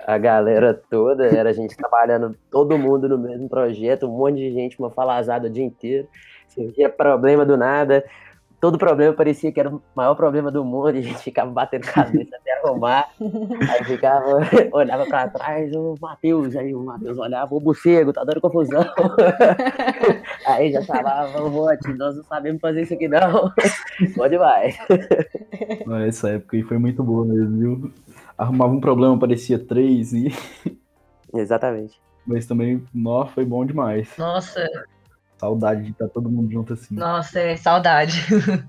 a 0.05 0.17
galera 0.19 0.79
toda, 0.89 1.25
era 1.25 1.49
a 1.49 1.53
gente 1.53 1.75
trabalhando, 1.75 2.35
todo 2.51 2.77
mundo 2.77 3.09
no 3.09 3.17
mesmo 3.17 3.49
projeto, 3.49 4.05
um 4.05 4.15
monte 4.15 4.35
de 4.35 4.51
gente, 4.51 4.77
uma 4.77 4.91
falazada 4.91 5.47
o 5.47 5.49
dia 5.49 5.63
inteiro 5.63 6.07
surgia 6.53 6.89
problema 6.89 7.45
do 7.45 7.57
nada. 7.57 8.03
Todo 8.61 8.77
problema 8.77 9.11
parecia 9.11 9.51
que 9.51 9.59
era 9.59 9.69
o 9.69 9.81
maior 9.95 10.13
problema 10.13 10.51
do 10.51 10.63
mundo 10.63 10.95
e 10.95 10.99
a 10.99 11.01
gente 11.01 11.17
ficava 11.17 11.49
batendo 11.49 11.87
cabeça 11.87 12.35
até 12.35 12.59
arrumar. 12.59 13.09
Aí 13.19 13.83
ficava, 13.85 14.37
olhava 14.71 15.03
pra 15.07 15.27
trás, 15.29 15.73
o 15.75 15.95
Matheus, 15.99 16.55
aí 16.55 16.75
o 16.75 16.83
Matheus 16.83 17.17
olhava, 17.17 17.55
o 17.55 17.59
Bucego, 17.59 18.13
tá 18.13 18.23
dando 18.23 18.39
confusão. 18.39 18.85
aí 20.45 20.71
já 20.71 20.83
falava, 20.83 21.43
o 21.43 21.49
Bote, 21.49 21.91
nós 21.93 22.15
não 22.15 22.23
sabemos 22.23 22.61
fazer 22.61 22.83
isso 22.83 22.93
aqui 22.93 23.07
não. 23.07 23.51
Pode 24.15 24.37
vai. 24.37 24.75
Essa 26.07 26.29
época 26.29 26.55
aí 26.55 26.61
foi 26.61 26.77
muito 26.77 27.03
boa 27.03 27.25
mesmo, 27.25 27.57
viu? 27.57 27.93
Arrumava 28.37 28.73
um 28.73 28.79
problema, 28.79 29.17
parecia 29.17 29.57
três 29.57 30.13
e. 30.13 30.31
Exatamente. 31.33 31.99
Mas 32.27 32.45
também, 32.45 32.83
nossa, 32.93 33.31
foi 33.31 33.45
bom 33.45 33.65
demais. 33.65 34.09
Nossa, 34.19 34.67
Saudade 35.41 35.81
de 35.81 35.91
estar 35.91 36.07
todo 36.07 36.29
mundo 36.29 36.51
junto 36.51 36.73
assim. 36.73 36.93
Nossa, 36.93 37.39
é 37.39 37.57
saudade. 37.57 38.23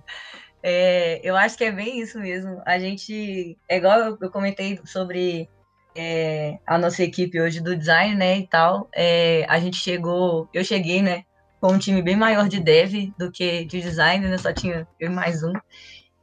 é, 0.62 1.20
eu 1.22 1.36
acho 1.36 1.58
que 1.58 1.64
é 1.64 1.70
bem 1.70 2.00
isso 2.00 2.18
mesmo. 2.18 2.62
A 2.64 2.78
gente, 2.78 3.58
é 3.68 3.76
igual 3.76 4.16
eu, 4.18 4.30
comentei 4.30 4.80
sobre 4.86 5.50
é, 5.94 6.56
a 6.66 6.78
nossa 6.78 7.02
equipe 7.02 7.38
hoje 7.38 7.60
do 7.60 7.76
design, 7.76 8.14
né, 8.14 8.38
e 8.38 8.46
tal. 8.46 8.88
É, 8.94 9.44
a 9.50 9.60
gente 9.60 9.76
chegou, 9.76 10.48
eu 10.54 10.64
cheguei, 10.64 11.02
né, 11.02 11.24
com 11.60 11.74
um 11.74 11.78
time 11.78 12.00
bem 12.00 12.16
maior 12.16 12.48
de 12.48 12.58
dev 12.58 13.12
do 13.18 13.30
que 13.30 13.66
de 13.66 13.82
design, 13.82 14.26
né, 14.26 14.38
só 14.38 14.50
tinha 14.50 14.88
eu 14.98 15.10
e 15.10 15.14
mais 15.14 15.42
um. 15.42 15.52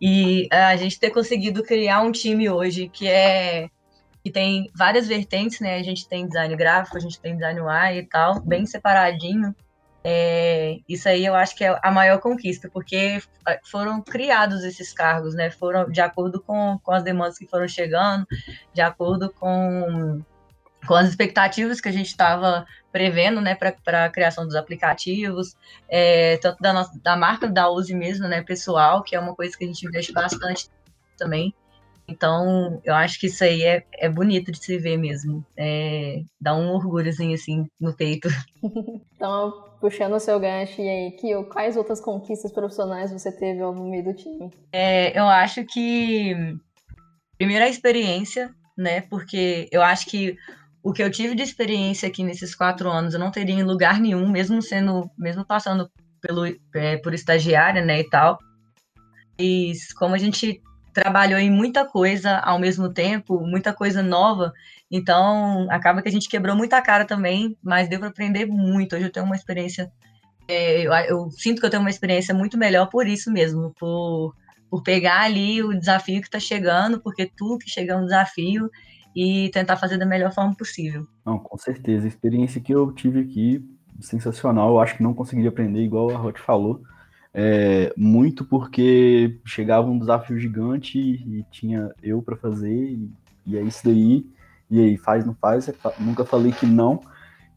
E 0.01 0.47
a 0.51 0.75
gente 0.75 0.99
ter 0.99 1.11
conseguido 1.11 1.61
criar 1.61 2.01
um 2.01 2.11
time 2.11 2.49
hoje 2.49 2.89
que 2.89 3.07
é 3.07 3.69
que 4.23 4.31
tem 4.31 4.67
várias 4.75 5.07
vertentes, 5.07 5.59
né? 5.59 5.75
A 5.75 5.83
gente 5.83 6.07
tem 6.07 6.27
design 6.27 6.55
gráfico, 6.55 6.97
a 6.97 6.99
gente 6.99 7.19
tem 7.19 7.35
design 7.35 7.61
UI 7.61 7.99
e 7.99 8.03
tal, 8.03 8.41
bem 8.41 8.65
separadinho. 8.65 9.55
É, 10.03 10.77
isso 10.87 11.09
aí 11.09 11.25
eu 11.25 11.35
acho 11.35 11.55
que 11.55 11.63
é 11.63 11.77
a 11.83 11.91
maior 11.91 12.19
conquista, 12.19 12.69
porque 12.71 13.21
foram 13.63 14.01
criados 14.01 14.63
esses 14.63 14.93
cargos, 14.93 15.33
né? 15.33 15.49
Foram 15.51 15.89
de 15.89 15.99
acordo 15.99 16.41
com, 16.41 16.79
com 16.81 16.91
as 16.91 17.03
demandas 17.03 17.37
que 17.37 17.47
foram 17.47 17.67
chegando, 17.67 18.25
de 18.73 18.81
acordo 18.81 19.29
com, 19.31 20.23
com 20.87 20.93
as 20.93 21.09
expectativas 21.09 21.81
que 21.81 21.89
a 21.89 21.91
gente 21.91 22.07
estava 22.07 22.65
prevendo, 22.91 23.39
né, 23.41 23.55
para 23.55 24.05
a 24.05 24.09
criação 24.09 24.45
dos 24.45 24.55
aplicativos, 24.55 25.55
é, 25.87 26.37
tanto 26.37 26.59
da, 26.59 26.73
nossa, 26.73 26.99
da 27.03 27.15
marca 27.15 27.47
da 27.47 27.69
Use 27.69 27.93
mesmo, 27.93 28.27
né, 28.27 28.41
pessoal, 28.41 29.03
que 29.03 29.15
é 29.15 29.19
uma 29.19 29.35
coisa 29.35 29.55
que 29.55 29.63
a 29.63 29.67
gente 29.67 29.85
investe 29.85 30.11
bastante 30.11 30.69
também. 31.17 31.53
Então, 32.09 32.81
eu 32.83 32.95
acho 32.95 33.19
que 33.19 33.27
isso 33.27 33.43
aí 33.43 33.61
é, 33.61 33.85
é 33.93 34.09
bonito 34.09 34.51
de 34.51 34.63
se 34.63 34.77
ver 34.77 34.97
mesmo. 34.97 35.45
É, 35.55 36.21
dá 36.41 36.55
um 36.55 36.71
orgulhozinho, 36.71 37.35
assim, 37.35 37.67
no 37.79 37.95
peito. 37.95 38.27
então, 39.15 39.65
puxando 39.79 40.13
o 40.13 40.19
seu 40.19 40.39
gancho, 40.39 40.81
e 40.81 40.89
aí, 40.89 41.11
Kio, 41.11 41.45
quais 41.45 41.77
outras 41.77 42.01
conquistas 42.01 42.51
profissionais 42.51 43.11
você 43.11 43.31
teve 43.31 43.59
no 43.59 43.89
meio 43.89 44.03
do 44.03 44.13
time? 44.13 44.51
É, 44.73 45.17
eu 45.17 45.25
acho 45.25 45.63
que, 45.65 46.35
primeiro, 47.37 47.63
a 47.63 47.69
experiência, 47.69 48.49
né? 48.75 49.01
Porque 49.01 49.69
eu 49.71 49.83
acho 49.83 50.07
que 50.07 50.35
o 50.81 50.91
que 50.91 51.03
eu 51.03 51.11
tive 51.11 51.35
de 51.35 51.43
experiência 51.43 52.07
aqui 52.07 52.23
nesses 52.23 52.55
quatro 52.55 52.89
anos, 52.89 53.13
eu 53.13 53.19
não 53.19 53.31
teria 53.31 53.55
em 53.55 53.63
lugar 53.63 53.99
nenhum, 53.99 54.27
mesmo 54.29 54.61
sendo, 54.61 55.09
mesmo 55.17 55.45
passando 55.45 55.91
pelo, 56.21 56.45
é, 56.73 56.97
por 56.97 57.13
estagiária, 57.13 57.83
né, 57.83 57.99
e 57.99 58.09
tal. 58.09 58.39
E 59.37 59.73
como 59.97 60.15
a 60.15 60.17
gente 60.17 60.61
trabalhou 60.99 61.39
em 61.39 61.49
muita 61.49 61.85
coisa 61.85 62.37
ao 62.39 62.59
mesmo 62.59 62.89
tempo, 62.89 63.39
muita 63.39 63.73
coisa 63.73 64.03
nova. 64.03 64.51
Então, 64.91 65.67
acaba 65.69 66.01
que 66.01 66.09
a 66.09 66.11
gente 66.11 66.27
quebrou 66.27 66.55
muita 66.55 66.81
cara 66.81 67.05
também, 67.05 67.57
mas 67.63 67.87
deu 67.87 67.99
para 67.99 68.09
aprender 68.09 68.45
muito. 68.45 68.95
Hoje 68.95 69.05
eu 69.05 69.11
tenho 69.11 69.25
uma 69.25 69.35
experiência, 69.35 69.89
é, 70.47 70.81
eu, 70.81 70.93
eu, 70.93 71.31
sinto 71.31 71.59
que 71.59 71.65
eu 71.65 71.69
tenho 71.69 71.81
uma 71.81 71.89
experiência 71.89 72.33
muito 72.33 72.57
melhor 72.57 72.87
por 72.89 73.07
isso 73.07 73.31
mesmo, 73.31 73.73
por, 73.79 74.35
por 74.69 74.83
pegar 74.83 75.21
ali 75.21 75.63
o 75.63 75.73
desafio 75.73 76.19
que 76.19 76.27
está 76.27 76.39
chegando, 76.39 76.99
porque 76.99 77.31
tudo 77.37 77.59
que 77.59 77.69
chega 77.69 77.93
é 77.93 77.97
um 77.97 78.05
desafio 78.05 78.69
e 79.15 79.49
tentar 79.53 79.77
fazer 79.77 79.97
da 79.97 80.05
melhor 80.05 80.33
forma 80.33 80.53
possível. 80.55 81.07
Não, 81.25 81.39
com 81.39 81.57
certeza. 81.57 82.05
A 82.05 82.09
experiência 82.09 82.59
que 82.59 82.73
eu 82.73 82.91
tive 82.91 83.21
aqui 83.21 83.63
sensacional. 84.01 84.69
Eu 84.69 84.79
acho 84.79 84.97
que 84.97 85.03
não 85.03 85.13
conseguiria 85.13 85.49
aprender, 85.49 85.81
igual 85.81 86.09
a 86.11 86.17
Rod 86.17 86.37
falou. 86.37 86.81
É, 87.41 87.93
muito 87.95 88.43
porque 88.43 89.39
chegava 89.45 89.89
um 89.89 89.97
desafio 89.97 90.37
gigante 90.37 90.99
e, 90.99 91.45
tinha 91.49 91.89
eu 92.03 92.21
para 92.21 92.35
fazer, 92.35 92.91
e, 92.91 93.09
e, 93.45 93.57
é 93.57 93.61
isso 93.61 93.79
daí. 93.85 94.25
E 94.69 94.77
aí, 94.77 94.97
faz, 94.97 95.25
não 95.25 95.33
faz? 95.33 95.71
Nunca 95.97 96.25
falei 96.25 96.51
que 96.51 96.65
não. 96.65 96.99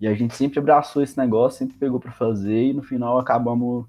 E 0.01 0.07
a 0.07 0.14
gente 0.14 0.37
sempre 0.37 0.61
abraçou 0.61 1.03
esse 1.03 1.18
negócio, 1.18 1.59
sempre 1.59 1.77
pegou 1.79 1.99
para 1.99 2.12
fazer, 2.12 2.66
e 2.66 2.73
no 2.73 2.83
final 2.85 3.18
acabamos 3.18 3.85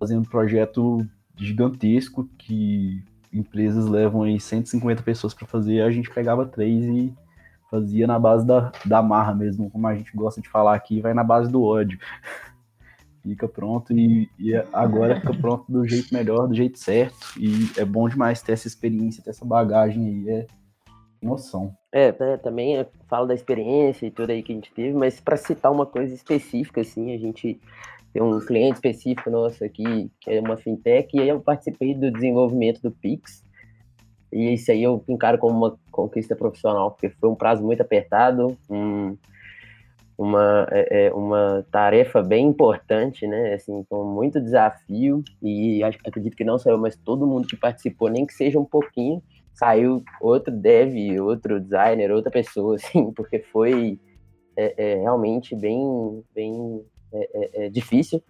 fazendo 0.00 0.20
um 0.20 0.24
projeto 0.24 1.06
gigantesco 1.36 2.26
que 2.38 3.04
empresas 3.30 3.84
levam 3.86 4.22
aí 4.22 4.40
150 4.40 5.02
pessoas 5.02 5.34
para 5.34 5.46
fazer, 5.46 5.82
a 5.82 5.90
gente 5.90 6.08
pegava 6.08 6.46
três 6.46 6.82
e 6.86 7.12
fazia 7.70 8.06
na 8.06 8.18
base 8.18 8.46
da, 8.46 8.72
da 8.86 9.02
marra 9.02 9.34
mesmo, 9.34 9.70
como 9.70 9.86
a 9.86 9.94
gente 9.94 10.16
gosta 10.16 10.40
de 10.40 10.48
falar 10.48 10.74
aqui, 10.74 11.02
vai 11.02 11.12
na 11.12 11.24
base 11.24 11.52
do 11.52 11.62
ódio. 11.62 11.98
fica 13.26 13.48
pronto 13.48 13.92
e, 13.92 14.30
e, 14.38 14.54
agora 14.72 15.20
fica 15.20 15.34
pronto 15.34 15.64
do 15.70 15.86
jeito 15.86 16.14
melhor, 16.14 16.46
do 16.46 16.54
jeito 16.54 16.78
certo. 16.78 17.16
E 17.38 17.70
é 17.76 17.84
bom 17.84 18.08
demais 18.08 18.40
ter 18.40 18.52
essa 18.52 18.68
experiência, 18.68 19.22
ter 19.22 19.30
essa 19.30 19.44
bagagem 19.44 20.06
aí, 20.06 20.30
é 20.30 20.46
noção. 21.20 21.74
É, 21.92 22.14
né, 22.18 22.36
também 22.36 22.76
eu 22.76 22.86
falo 23.08 23.26
da 23.26 23.34
experiência 23.34 24.06
e 24.06 24.10
tudo 24.10 24.30
aí 24.30 24.42
que 24.42 24.52
a 24.52 24.54
gente 24.54 24.72
teve, 24.72 24.96
mas 24.96 25.20
para 25.20 25.36
citar 25.36 25.72
uma 25.72 25.86
coisa 25.86 26.14
específica, 26.14 26.80
assim, 26.80 27.14
a 27.14 27.18
gente 27.18 27.60
tem 28.12 28.22
um 28.22 28.38
cliente 28.40 28.74
específico 28.74 29.28
nosso 29.30 29.64
aqui, 29.64 30.10
que 30.20 30.30
é 30.30 30.40
uma 30.40 30.56
fintech, 30.56 31.14
e 31.14 31.20
aí 31.20 31.28
eu 31.28 31.40
participei 31.40 31.94
do 31.94 32.10
desenvolvimento 32.10 32.80
do 32.80 32.90
Pix. 32.90 33.44
E 34.32 34.54
isso 34.54 34.70
aí 34.70 34.82
eu 34.82 35.02
encaro 35.08 35.38
como 35.38 35.56
uma 35.56 35.78
conquista 35.90 36.36
profissional, 36.36 36.90
porque 36.90 37.08
foi 37.10 37.28
um 37.28 37.34
prazo 37.34 37.62
muito 37.62 37.80
apertado, 37.80 38.56
um, 38.68 39.16
uma, 40.18 40.66
é, 40.70 41.06
é, 41.06 41.12
uma 41.12 41.64
tarefa 41.70 42.22
bem 42.22 42.46
importante, 42.46 43.26
né? 43.26 43.54
Assim, 43.54 43.84
com 43.88 44.04
muito 44.04 44.40
desafio 44.40 45.22
e 45.42 45.82
acredito 45.82 46.36
que 46.36 46.44
não 46.44 46.58
saiu, 46.58 46.78
mas 46.78 46.96
todo 46.96 47.26
mundo 47.26 47.46
que 47.46 47.56
participou, 47.56 48.08
nem 48.08 48.26
que 48.26 48.32
seja 48.32 48.58
um 48.58 48.64
pouquinho, 48.64 49.22
saiu 49.52 50.02
outro 50.20 50.52
dev, 50.52 51.20
outro 51.20 51.60
designer, 51.60 52.10
outra 52.10 52.30
pessoa, 52.30 52.76
assim, 52.76 53.12
porque 53.12 53.40
foi 53.40 53.98
é, 54.56 54.92
é 54.92 54.94
realmente 55.00 55.54
bem, 55.54 56.22
bem 56.34 56.82
é, 57.12 57.66
é, 57.66 57.68
difícil, 57.68 58.22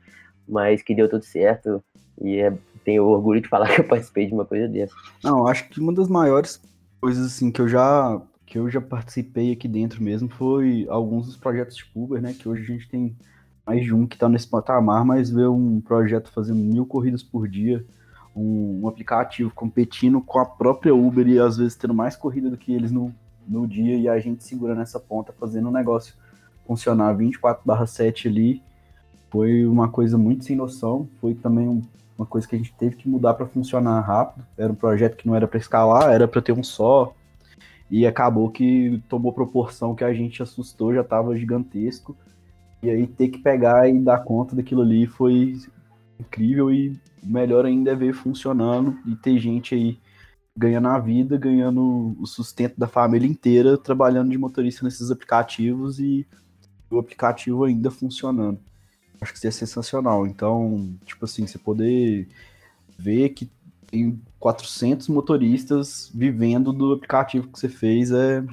mas 0.49 0.83
que 0.83 0.94
deu 0.94 1.09
tudo 1.09 1.25
certo 1.25 1.83
e 2.20 2.40
tenho 2.85 3.05
orgulho 3.05 3.40
de 3.40 3.49
falar 3.49 3.68
que 3.75 3.81
eu 3.81 3.88
participei 3.88 4.27
de 4.27 4.35
uma 4.35 4.44
coisa 4.44 4.66
dessa. 4.66 4.94
Não, 5.22 5.46
acho 5.46 5.68
que 5.68 5.81
uma 5.81 5.92
das 5.92 6.09
maiores 6.09 6.61
coisas 7.01 7.27
assim 7.27 7.53
que 7.53 7.61
eu 7.61 7.68
já 7.68 8.20
que 8.57 8.59
eu 8.59 8.71
já 8.71 8.81
participei 8.81 9.53
aqui 9.53 9.69
dentro 9.69 10.03
mesmo 10.03 10.31
foi 10.31 10.87
alguns 10.88 11.27
dos 11.27 11.37
projetos 11.37 11.77
de 11.77 11.85
Uber, 11.95 12.23
né? 12.23 12.33
Que 12.33 12.49
hoje 12.49 12.62
a 12.62 12.66
gente 12.66 12.88
tem 12.88 13.14
mais 13.66 13.85
de 13.85 13.92
um 13.92 14.07
que 14.07 14.16
está 14.16 14.31
nesse 14.31 14.49
patamar, 14.49 15.05
mas 15.05 15.29
ver 15.29 15.49
um 15.49 15.79
projeto 15.79 16.31
fazendo 16.33 16.61
mil 16.61 16.87
corridas 16.87 17.23
por 17.23 17.47
dia, 17.47 17.85
um, 18.35 18.81
um, 18.83 18.88
aplicativo 18.88 19.51
competindo 19.55 20.23
com 20.23 20.38
a 20.38 20.47
própria 20.47 20.95
Uber 20.95 21.29
e 21.29 21.38
às 21.38 21.59
vezes 21.59 21.77
tendo 21.77 21.92
mais 21.92 22.16
corrida 22.16 22.49
do 22.49 22.57
que 22.57 22.73
eles 22.73 22.90
no, 22.90 23.12
no 23.47 23.66
dia 23.66 23.95
e 23.95 24.09
a 24.09 24.19
gente 24.19 24.42
segurando 24.42 24.81
essa 24.81 24.99
ponta, 24.99 25.35
fazendo 25.38 25.69
um 25.69 25.73
negócio 25.73 26.14
funcionar 26.66 27.14
24/7 27.14 28.27
ali, 28.27 28.62
foi 29.31 29.66
uma 29.66 29.88
coisa 29.88 30.16
muito 30.16 30.47
sem 30.47 30.57
noção. 30.57 31.07
Foi 31.21 31.35
também 31.35 31.69
um, 31.69 31.83
uma 32.16 32.27
coisa 32.27 32.49
que 32.49 32.57
a 32.57 32.59
gente 32.59 32.73
teve 32.73 32.97
que 32.97 33.07
mudar 33.07 33.35
para 33.35 33.45
funcionar 33.45 34.01
rápido. 34.01 34.47
Era 34.57 34.73
um 34.73 34.77
projeto 34.77 35.14
que 35.14 35.27
não 35.27 35.35
era 35.35 35.47
para 35.47 35.59
escalar, 35.59 36.11
era 36.11 36.27
para 36.27 36.40
ter 36.40 36.53
um 36.53 36.64
só 36.64 37.14
e 37.90 38.07
acabou 38.07 38.51
que 38.51 39.03
tomou 39.09 39.33
proporção 39.33 39.94
que 39.94 40.05
a 40.05 40.12
gente 40.12 40.42
assustou, 40.42 40.94
já 40.94 41.03
estava 41.03 41.37
gigantesco. 41.37 42.16
E 42.83 42.90
aí 42.90 43.07
ter 43.07 43.29
que 43.29 43.38
pegar 43.38 43.88
e 43.88 43.99
dar 43.99 44.18
conta 44.18 44.55
daquilo 44.55 44.83
ali 44.83 45.07
foi 45.07 45.55
incrível 46.18 46.72
e 46.72 46.99
melhor 47.22 47.64
ainda 47.64 47.92
é 47.92 47.94
ver 47.94 48.12
funcionando 48.12 48.99
e 49.07 49.14
ter 49.16 49.38
gente 49.38 49.75
aí 49.75 49.99
ganhando 50.57 50.88
a 50.88 50.99
vida, 50.99 51.37
ganhando 51.37 52.16
o 52.18 52.27
sustento 52.27 52.77
da 52.79 52.88
família 52.88 53.29
inteira, 53.29 53.77
trabalhando 53.77 54.31
de 54.31 54.38
motorista 54.38 54.85
nesses 54.85 55.11
aplicativos 55.11 55.99
e 55.99 56.27
o 56.90 56.99
aplicativo 56.99 57.64
ainda 57.64 57.90
funcionando. 57.90 58.59
Acho 59.20 59.33
que 59.33 59.38
isso 59.38 59.46
é 59.49 59.51
sensacional. 59.51 60.27
Então, 60.27 60.94
tipo 61.05 61.25
assim, 61.25 61.46
você 61.46 61.59
poder 61.59 62.29
ver 62.99 63.31
que 63.31 63.51
tem 63.87 64.20
400 64.38 65.09
motoristas 65.09 66.11
vivendo 66.14 66.72
do 66.72 66.92
aplicativo 66.92 67.49
que 67.49 67.59
você 67.59 67.68
fez 67.68 68.11
é 68.11 68.44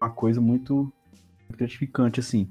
uma 0.00 0.10
coisa 0.10 0.40
muito 0.40 0.92
gratificante, 1.50 2.20
assim. 2.20 2.50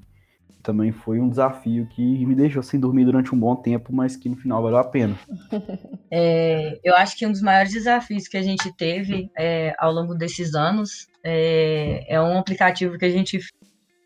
Também 0.62 0.91
foi 0.91 1.19
um 1.19 1.30
desafio 1.30 1.88
que 1.88 2.26
me 2.26 2.36
deixou 2.36 2.62
sem 2.62 2.80
dormir 2.80 3.06
durante 3.06 3.34
um 3.34 3.39
bom 3.39 3.56
tempo, 3.56 3.93
mas 3.93 4.17
que 4.17 4.28
no 4.28 4.36
final 4.36 4.62
valeu 4.62 4.78
a 4.78 4.84
pena. 4.84 5.17
É, 6.12 6.80
eu 6.84 6.95
acho 6.95 7.15
que 7.15 7.28
um 7.28 7.32
dos 7.32 7.41
maiores 7.41 7.72
desafios 7.72 8.28
que 8.28 8.36
a 8.36 8.41
gente 8.41 8.76
teve 8.76 9.30
é, 9.38 9.76
ao 9.78 9.93
longo 9.93 10.15
desses 10.15 10.56
anos 10.56 11.08
é, 11.24 12.04
é 12.15 12.19
um 12.19 12.39
aplicativo 12.39 12.98
que 12.98 13.06
a 13.06 13.12
gente 13.12 13.39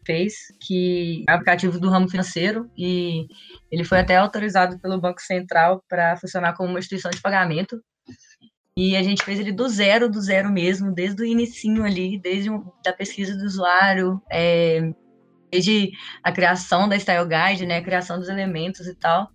fez, 0.06 0.34
que 0.60 1.24
é 1.26 1.32
um 1.32 1.36
aplicativo 1.36 1.80
do 1.80 1.90
ramo 1.90 2.10
financeiro, 2.10 2.70
e 2.78 3.26
ele 3.72 3.86
foi 3.86 4.00
até 4.00 4.18
autorizado 4.18 4.78
pelo 4.80 5.00
Banco 5.00 5.22
Central 5.22 5.82
para 5.88 6.18
funcionar 6.18 6.54
como 6.58 6.70
uma 6.70 6.80
instituição 6.80 7.10
de 7.10 7.22
pagamento. 7.22 7.82
E 8.76 8.96
a 8.96 9.04
gente 9.04 9.24
fez 9.24 9.40
ele 9.40 9.52
do 9.52 9.70
zero, 9.70 10.10
do 10.10 10.20
zero 10.20 10.52
mesmo, 10.52 10.92
desde 10.92 11.22
o 11.22 11.26
inicinho 11.26 11.84
ali, 11.84 12.18
desde 12.18 12.50
da 12.84 12.92
pesquisa 12.92 13.38
do 13.38 13.46
usuário, 13.46 14.20
é, 14.32 14.92
desde 15.52 15.92
a 16.24 16.32
criação 16.32 16.90
da 16.90 16.98
Style 16.98 17.28
Guide, 17.28 17.68
né, 17.68 17.78
a 17.78 17.84
criação 17.84 18.18
dos 18.18 18.30
elementos 18.30 18.88
e 18.88 18.96
tal. 18.96 19.30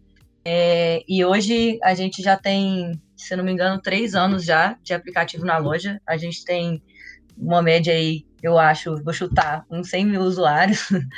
É, 0.45 1.05
e 1.09 1.25
hoje 1.25 1.79
a 1.83 1.95
gente 1.95 2.21
já 2.21 2.37
tem, 2.37 3.01
se 3.17 3.37
não 3.37 3.45
me 3.45 3.53
engano, 3.53 3.81
três 3.81 4.15
anos 4.15 4.45
já 4.45 4.77
de 4.83 4.93
aplicativo 4.93 5.45
na 5.45 5.57
loja. 5.59 6.01
A 6.07 6.17
gente 6.17 6.45
tem 6.45 6.83
uma 7.41 7.63
média 7.63 7.93
aí, 7.93 8.27
eu 8.43 8.59
acho, 8.59 9.03
vou 9.03 9.13
chutar, 9.13 9.65
uns 9.71 9.91
100 9.91 10.07
mil 10.07 10.23
usuários. 10.23 10.89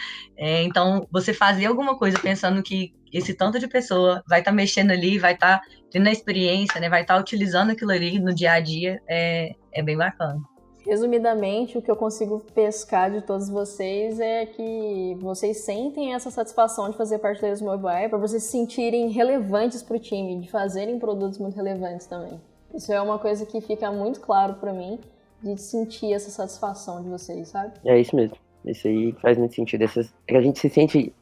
É, 0.43 0.63
então, 0.63 1.07
você 1.13 1.35
fazer 1.35 1.67
alguma 1.67 1.99
coisa 1.99 2.19
pensando 2.19 2.63
que 2.63 2.95
esse 3.13 3.35
tanto 3.35 3.59
de 3.59 3.69
pessoa 3.69 4.25
vai 4.27 4.39
estar 4.39 4.53
tá 4.53 4.57
mexendo 4.57 4.91
ali, 4.91 5.19
vai 5.19 5.35
estar 5.35 5.59
tá 5.59 5.67
tendo 5.91 6.09
a 6.09 6.11
experiência, 6.11 6.81
né, 6.81 6.89
vai 6.89 7.03
estar 7.03 7.17
tá 7.17 7.21
utilizando 7.21 7.73
aquilo 7.73 7.91
ali 7.91 8.19
no 8.19 8.35
dia 8.35 8.53
a 8.53 8.61
dia, 8.61 9.03
é, 9.07 9.55
é 9.71 9.83
bem 9.83 9.99
bacana. 9.99 10.41
Resumidamente, 10.87 11.77
o 11.77 11.83
que 11.83 11.91
eu 11.91 11.97
consigo 11.97 12.41
pescar 12.55 13.11
de 13.11 13.21
todos 13.21 13.51
vocês 13.51 14.19
é 14.19 14.47
que 14.47 15.15
vocês 15.21 15.59
sentem 15.59 16.15
essa 16.15 16.31
satisfação 16.31 16.91
de 16.91 16.97
fazer 16.97 17.19
parte 17.19 17.43
da 17.43 17.49
Mobile, 17.49 18.09
para 18.09 18.19
vocês 18.19 18.45
se 18.45 18.51
sentirem 18.51 19.11
relevantes 19.11 19.83
para 19.83 19.97
o 19.97 20.01
time, 20.01 20.41
de 20.41 20.51
fazerem 20.51 20.99
produtos 20.99 21.39
muito 21.39 21.55
relevantes 21.55 22.07
também. 22.07 22.41
Isso 22.75 22.93
é 22.93 23.01
uma 23.01 23.19
coisa 23.19 23.45
que 23.45 23.61
fica 23.61 23.93
muito 23.93 24.21
claro 24.21 24.55
para 24.55 24.73
mim, 24.73 24.99
de 25.43 25.57
sentir 25.61 26.13
essa 26.13 26.31
satisfação 26.31 27.03
de 27.03 27.09
vocês, 27.09 27.49
sabe? 27.49 27.75
É 27.85 27.99
isso 27.99 28.15
mesmo. 28.15 28.37
Isso 28.65 28.87
aí 28.87 29.13
faz 29.21 29.39
muito 29.39 29.55
sentido. 29.55 29.83
Essas, 29.83 30.13
é 30.29 30.37
a 30.37 30.43
gente 30.43 30.59
se 30.59 30.69
sente 30.69 31.15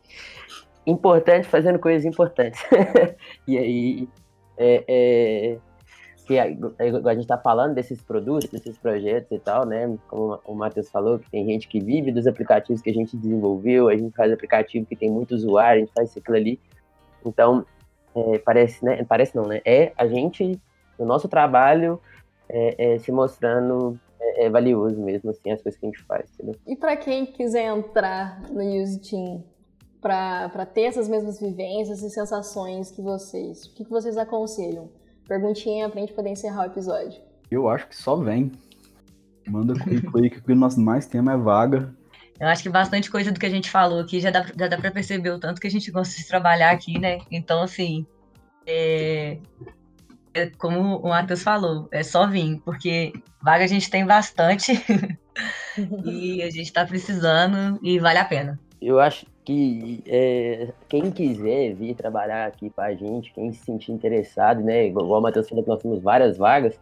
importante 0.87 1.47
fazendo 1.47 1.79
coisas 1.79 2.05
importantes. 2.05 2.61
e 3.47 3.59
aí, 3.59 4.09
é, 4.57 4.85
é, 4.89 5.59
que 6.27 6.39
a, 6.39 6.45
a 6.45 7.15
gente 7.15 7.23
está 7.23 7.39
falando 7.39 7.75
desses 7.75 8.03
produtos, 8.03 8.51
desses 8.51 8.77
projetos 8.77 9.31
e 9.33 9.39
tal, 9.39 9.65
né? 9.65 9.97
Como 10.09 10.39
o 10.45 10.55
Matheus 10.55 10.91
falou, 10.91 11.19
que 11.19 11.31
tem 11.31 11.47
gente 11.47 11.69
que 11.69 11.81
vive 11.81 12.13
dos 12.13 12.27
aplicativos 12.27 12.83
que 12.83 12.91
a 12.91 12.95
gente 12.95 13.17
desenvolveu, 13.17 13.89
a 13.89 13.97
gente 13.97 14.15
faz 14.15 14.33
aplicativo 14.33 14.85
que 14.85 14.97
tem 14.97 15.11
muito 15.11 15.35
usuário, 15.35 15.83
a 15.83 15.85
gente 15.85 15.95
faz 15.95 16.17
aquilo 16.17 16.37
ali. 16.37 16.61
Então, 17.25 17.65
é, 18.15 18.39
parece, 18.39 18.85
né? 18.85 19.05
Parece 19.05 19.37
não, 19.37 19.45
né? 19.45 19.61
É 19.65 19.93
a 19.97 20.07
gente, 20.07 20.61
o 20.99 21.05
nosso 21.05 21.29
trabalho 21.29 22.01
é, 22.49 22.95
é 22.95 22.99
se 22.99 23.13
mostrando 23.13 23.99
é, 24.39 24.45
é, 24.45 24.51
valioso 24.51 25.01
mesmo, 25.01 25.31
assim, 25.31 25.51
as 25.51 25.61
coisas 25.63 25.79
que 25.79 25.87
a 25.87 25.91
gente 25.91 26.03
faz, 26.05 26.31
entendeu? 26.35 26.55
E 26.67 26.77
para 26.77 26.97
quem 26.97 27.27
quiser 27.27 27.67
entrar 27.67 28.43
no 28.51 28.63
Use 28.63 29.01
Team, 29.01 29.45
para 30.01 30.65
ter 30.67 30.83
essas 30.83 31.09
mesmas 31.09 31.41
vivências 31.41 32.03
e 32.03 32.11
sensações 32.11 32.91
que 32.91 33.03
vocês? 33.03 33.67
O 33.67 33.75
que, 33.75 33.85
que 33.85 33.91
vocês 33.91 34.17
aconselham? 34.17 34.89
Perguntinha 35.27 35.89
pra 35.89 36.01
gente 36.01 36.13
poder 36.13 36.31
encerrar 36.31 36.63
o 36.63 36.67
episódio. 36.67 37.21
Eu 37.51 37.69
acho 37.69 37.89
que 37.89 37.97
só 37.97 38.17
vem. 38.17 38.53
Manda 39.47 39.75
currículo 39.79 40.23
aí 40.23 40.31
que 40.31 40.39
o 40.39 40.43
que 40.43 40.55
nós 40.55 40.77
mais 40.77 41.07
temos 41.07 41.33
é 41.33 41.37
vaga. 41.37 41.95
Eu 42.39 42.47
acho 42.47 42.63
que 42.63 42.69
bastante 42.69 43.11
coisa 43.11 43.33
do 43.33 43.41
que 43.41 43.47
a 43.47 43.51
gente 43.51 43.69
falou 43.69 44.01
aqui 44.01 44.21
já 44.21 44.31
dá, 44.31 44.45
já 44.45 44.69
dá 44.69 44.79
pra 44.79 44.91
perceber 44.91 45.31
o 45.31 45.41
tanto 45.41 45.61
que 45.61 45.67
a 45.67 45.71
gente 45.71 45.91
gosta 45.91 46.17
de 46.17 46.27
trabalhar 46.27 46.71
aqui, 46.71 46.99
né? 46.99 47.19
Então, 47.31 47.63
assim, 47.63 48.07
é, 48.65 49.33
é 49.33 49.39
como 50.59 50.99
o 50.99 51.09
Matheus 51.09 51.43
falou, 51.43 51.89
é 51.91 52.03
só 52.03 52.27
vir, 52.27 52.61
porque 52.65 53.13
vaga 53.43 53.65
a 53.65 53.67
gente 53.67 53.91
tem 53.91 54.07
bastante 54.07 54.73
e 56.05 56.43
a 56.43 56.51
gente 56.51 56.73
tá 56.73 56.85
precisando 56.85 57.79
e 57.83 57.99
vale 57.99 58.19
a 58.19 58.25
pena. 58.25 58.59
Eu 58.81 59.01
acho 59.01 59.27
que 59.45 60.03
é, 60.07 60.73
quem 60.89 61.11
quiser 61.11 61.75
vir 61.75 61.95
trabalhar 61.95 62.47
aqui 62.47 62.71
com 62.71 62.81
a 62.81 62.95
gente, 62.95 63.33
quem 63.33 63.53
se 63.53 63.65
sentir 63.65 63.93
interessado, 63.93 64.63
né? 64.63 64.87
Igual 64.87 65.19
o 65.19 65.23
Matheus 65.23 65.49
falou 65.49 65.65
que 65.65 65.71
nós 65.71 65.83
temos 65.83 66.03
várias 66.03 66.37
vagas, 66.37 66.79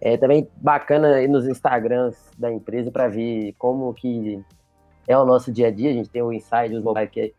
é 0.00 0.16
também 0.16 0.48
bacana 0.56 1.20
ir 1.22 1.28
nos 1.28 1.46
Instagrams 1.46 2.16
da 2.38 2.52
empresa 2.52 2.90
para 2.90 3.08
ver 3.08 3.54
como 3.58 3.92
que 3.94 4.42
é 5.06 5.16
o 5.16 5.24
nosso 5.24 5.50
dia 5.50 5.68
a 5.68 5.70
dia. 5.70 5.90
A 5.90 5.94
gente 5.94 6.10
tem 6.10 6.22
o 6.22 6.32
Inside, 6.32 6.76
os 6.76 6.82
Mobile, 6.82 7.08
que 7.08 7.20
é 7.20 7.30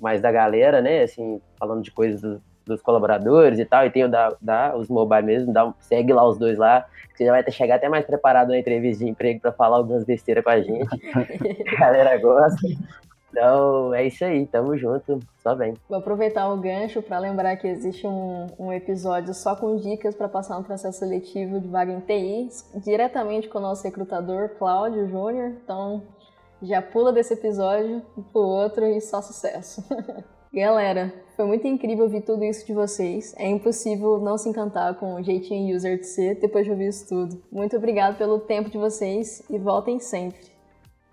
mais 0.00 0.20
da 0.20 0.30
galera, 0.30 0.82
né? 0.82 1.02
Assim, 1.02 1.40
falando 1.58 1.82
de 1.82 1.90
coisas 1.90 2.20
do, 2.20 2.42
dos 2.66 2.82
colaboradores 2.82 3.58
e 3.58 3.64
tal. 3.64 3.86
E 3.86 3.90
tem 3.90 4.04
o 4.04 4.08
da, 4.08 4.34
da 4.40 4.76
os 4.76 4.88
mobile 4.88 5.22
mesmo, 5.22 5.52
dá, 5.52 5.72
segue 5.80 6.12
lá 6.12 6.26
os 6.26 6.38
dois 6.38 6.58
lá. 6.58 6.86
Que 7.10 7.18
você 7.18 7.24
já 7.26 7.32
vai 7.32 7.50
chegar 7.50 7.76
até 7.76 7.88
mais 7.88 8.04
preparado 8.04 8.48
na 8.48 8.58
entrevista 8.58 9.04
de 9.04 9.10
emprego 9.10 9.40
para 9.40 9.52
falar 9.52 9.76
algumas 9.76 10.04
besteiras 10.04 10.42
com 10.42 10.50
a 10.50 10.60
gente. 10.60 10.88
a 11.76 11.80
galera 11.80 12.18
gosta. 12.18 12.66
Então, 13.34 13.92
é 13.92 14.06
isso 14.06 14.24
aí, 14.24 14.46
tamo 14.46 14.76
junto, 14.78 15.18
só 15.42 15.56
bem. 15.56 15.74
Vou 15.88 15.98
aproveitar 15.98 16.48
o 16.52 16.56
gancho 16.56 17.02
para 17.02 17.18
lembrar 17.18 17.56
que 17.56 17.66
existe 17.66 18.06
um, 18.06 18.46
um 18.56 18.72
episódio 18.72 19.34
só 19.34 19.56
com 19.56 19.74
dicas 19.74 20.14
para 20.14 20.28
passar 20.28 20.56
um 20.56 20.62
processo 20.62 21.00
seletivo 21.00 21.60
de 21.60 21.66
vaga 21.66 21.92
em 21.92 21.98
TI, 21.98 22.48
diretamente 22.76 23.48
com 23.48 23.58
o 23.58 23.60
nosso 23.60 23.82
recrutador, 23.82 24.50
Cláudio 24.50 25.08
Júnior. 25.08 25.48
Então, 25.64 26.04
já 26.62 26.80
pula 26.80 27.12
desse 27.12 27.34
episódio 27.34 28.02
pro 28.32 28.40
outro 28.40 28.86
e 28.86 29.00
só 29.00 29.20
sucesso. 29.20 29.84
Galera, 30.54 31.12
foi 31.34 31.44
muito 31.46 31.66
incrível 31.66 32.04
ouvir 32.04 32.20
tudo 32.20 32.44
isso 32.44 32.64
de 32.64 32.72
vocês. 32.72 33.34
É 33.36 33.48
impossível 33.48 34.20
não 34.20 34.38
se 34.38 34.48
encantar 34.48 34.94
com 34.94 35.16
o 35.16 35.22
jeitinho 35.22 35.74
user 35.74 35.98
de 35.98 36.06
ser 36.06 36.36
depois 36.36 36.64
de 36.64 36.70
ouvir 36.70 36.90
isso 36.90 37.08
tudo. 37.08 37.42
Muito 37.50 37.76
obrigado 37.76 38.16
pelo 38.16 38.38
tempo 38.38 38.70
de 38.70 38.78
vocês 38.78 39.42
e 39.50 39.58
voltem 39.58 39.98
sempre. 39.98 40.54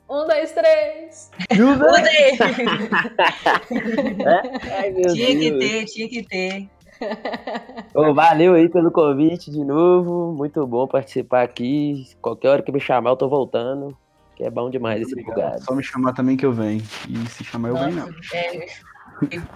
Um, 0.08 0.28
dois, 0.28 0.52
três! 0.52 1.32
Mudei! 1.58 2.38
Ai, 4.78 4.92
meu 4.92 5.12
tinha 5.12 5.28
que 5.28 5.50
Deus. 5.50 5.60
ter, 5.60 5.86
tinha 5.86 6.10
que 6.10 6.24
ter. 6.24 6.70
Valeu 8.14 8.54
aí 8.54 8.70
pelo 8.70 8.92
convite 8.92 9.50
de 9.50 9.66
novo. 9.66 10.36
Muito 10.38 10.68
bom 10.68 10.86
participar 10.86 11.42
aqui. 11.42 12.06
Qualquer 12.22 12.50
hora 12.50 12.62
que 12.62 12.72
me 12.72 12.80
chamar, 12.80 13.10
eu 13.10 13.18
tô 13.18 13.28
voltando. 13.28 13.98
Que 14.36 14.44
é 14.44 14.52
bom 14.52 14.70
demais 14.70 15.02
esse 15.02 15.16
lugar. 15.16 15.58
Só 15.60 15.74
me 15.74 15.82
chamar 15.82 16.14
também 16.14 16.38
que 16.38 16.46
eu 16.46 16.52
venho. 16.52 16.84
E 17.10 17.18
se 17.30 17.44
chamar, 17.44 17.70
eu 17.70 17.76
venho 17.76 17.96
não. 17.96 18.12
Nossa, 18.12 18.38
é, 18.38 18.68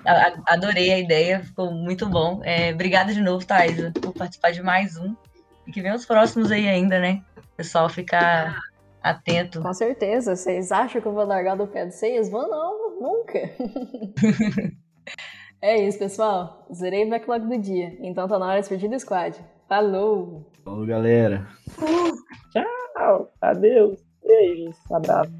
a- 0.05 0.53
adorei 0.53 0.91
a 0.91 0.99
ideia, 0.99 1.43
ficou 1.43 1.71
muito 1.71 2.07
bom. 2.07 2.41
É, 2.43 2.71
obrigada 2.73 3.13
de 3.13 3.21
novo, 3.21 3.45
Thaisa, 3.45 3.91
por 4.01 4.13
participar 4.13 4.51
de 4.51 4.61
mais 4.61 4.97
um. 4.97 5.15
E 5.67 5.71
que 5.71 5.81
vem 5.81 5.93
os 5.93 6.05
próximos 6.05 6.51
aí 6.51 6.67
ainda, 6.67 6.99
né? 6.99 7.23
O 7.37 7.55
pessoal 7.57 7.89
ficar 7.89 8.59
atento. 9.01 9.61
Com 9.61 9.73
certeza. 9.73 10.35
Vocês 10.35 10.71
acham 10.71 11.01
que 11.01 11.07
eu 11.07 11.13
vou 11.13 11.25
largar 11.25 11.55
do 11.57 11.67
pé 11.67 11.85
de 11.85 11.95
vocês? 11.95 12.29
Vou 12.29 12.47
não, 12.47 12.99
nunca. 12.99 13.39
é 15.61 15.81
isso, 15.81 15.97
pessoal. 15.97 16.65
Zerei 16.73 17.05
o 17.05 17.09
backlog 17.09 17.47
do 17.47 17.57
dia. 17.57 17.97
Então 17.99 18.27
tá 18.27 18.37
na 18.37 18.47
hora 18.47 18.61
de 18.61 18.67
fugir 18.67 18.89
do 18.89 18.99
squad. 18.99 19.39
Falou! 19.67 20.45
Falou, 20.63 20.85
galera. 20.85 21.47
Tchau. 22.51 23.31
Adeus. 23.41 23.99
Beijos. 24.23 24.75
Abraço. 24.91 25.31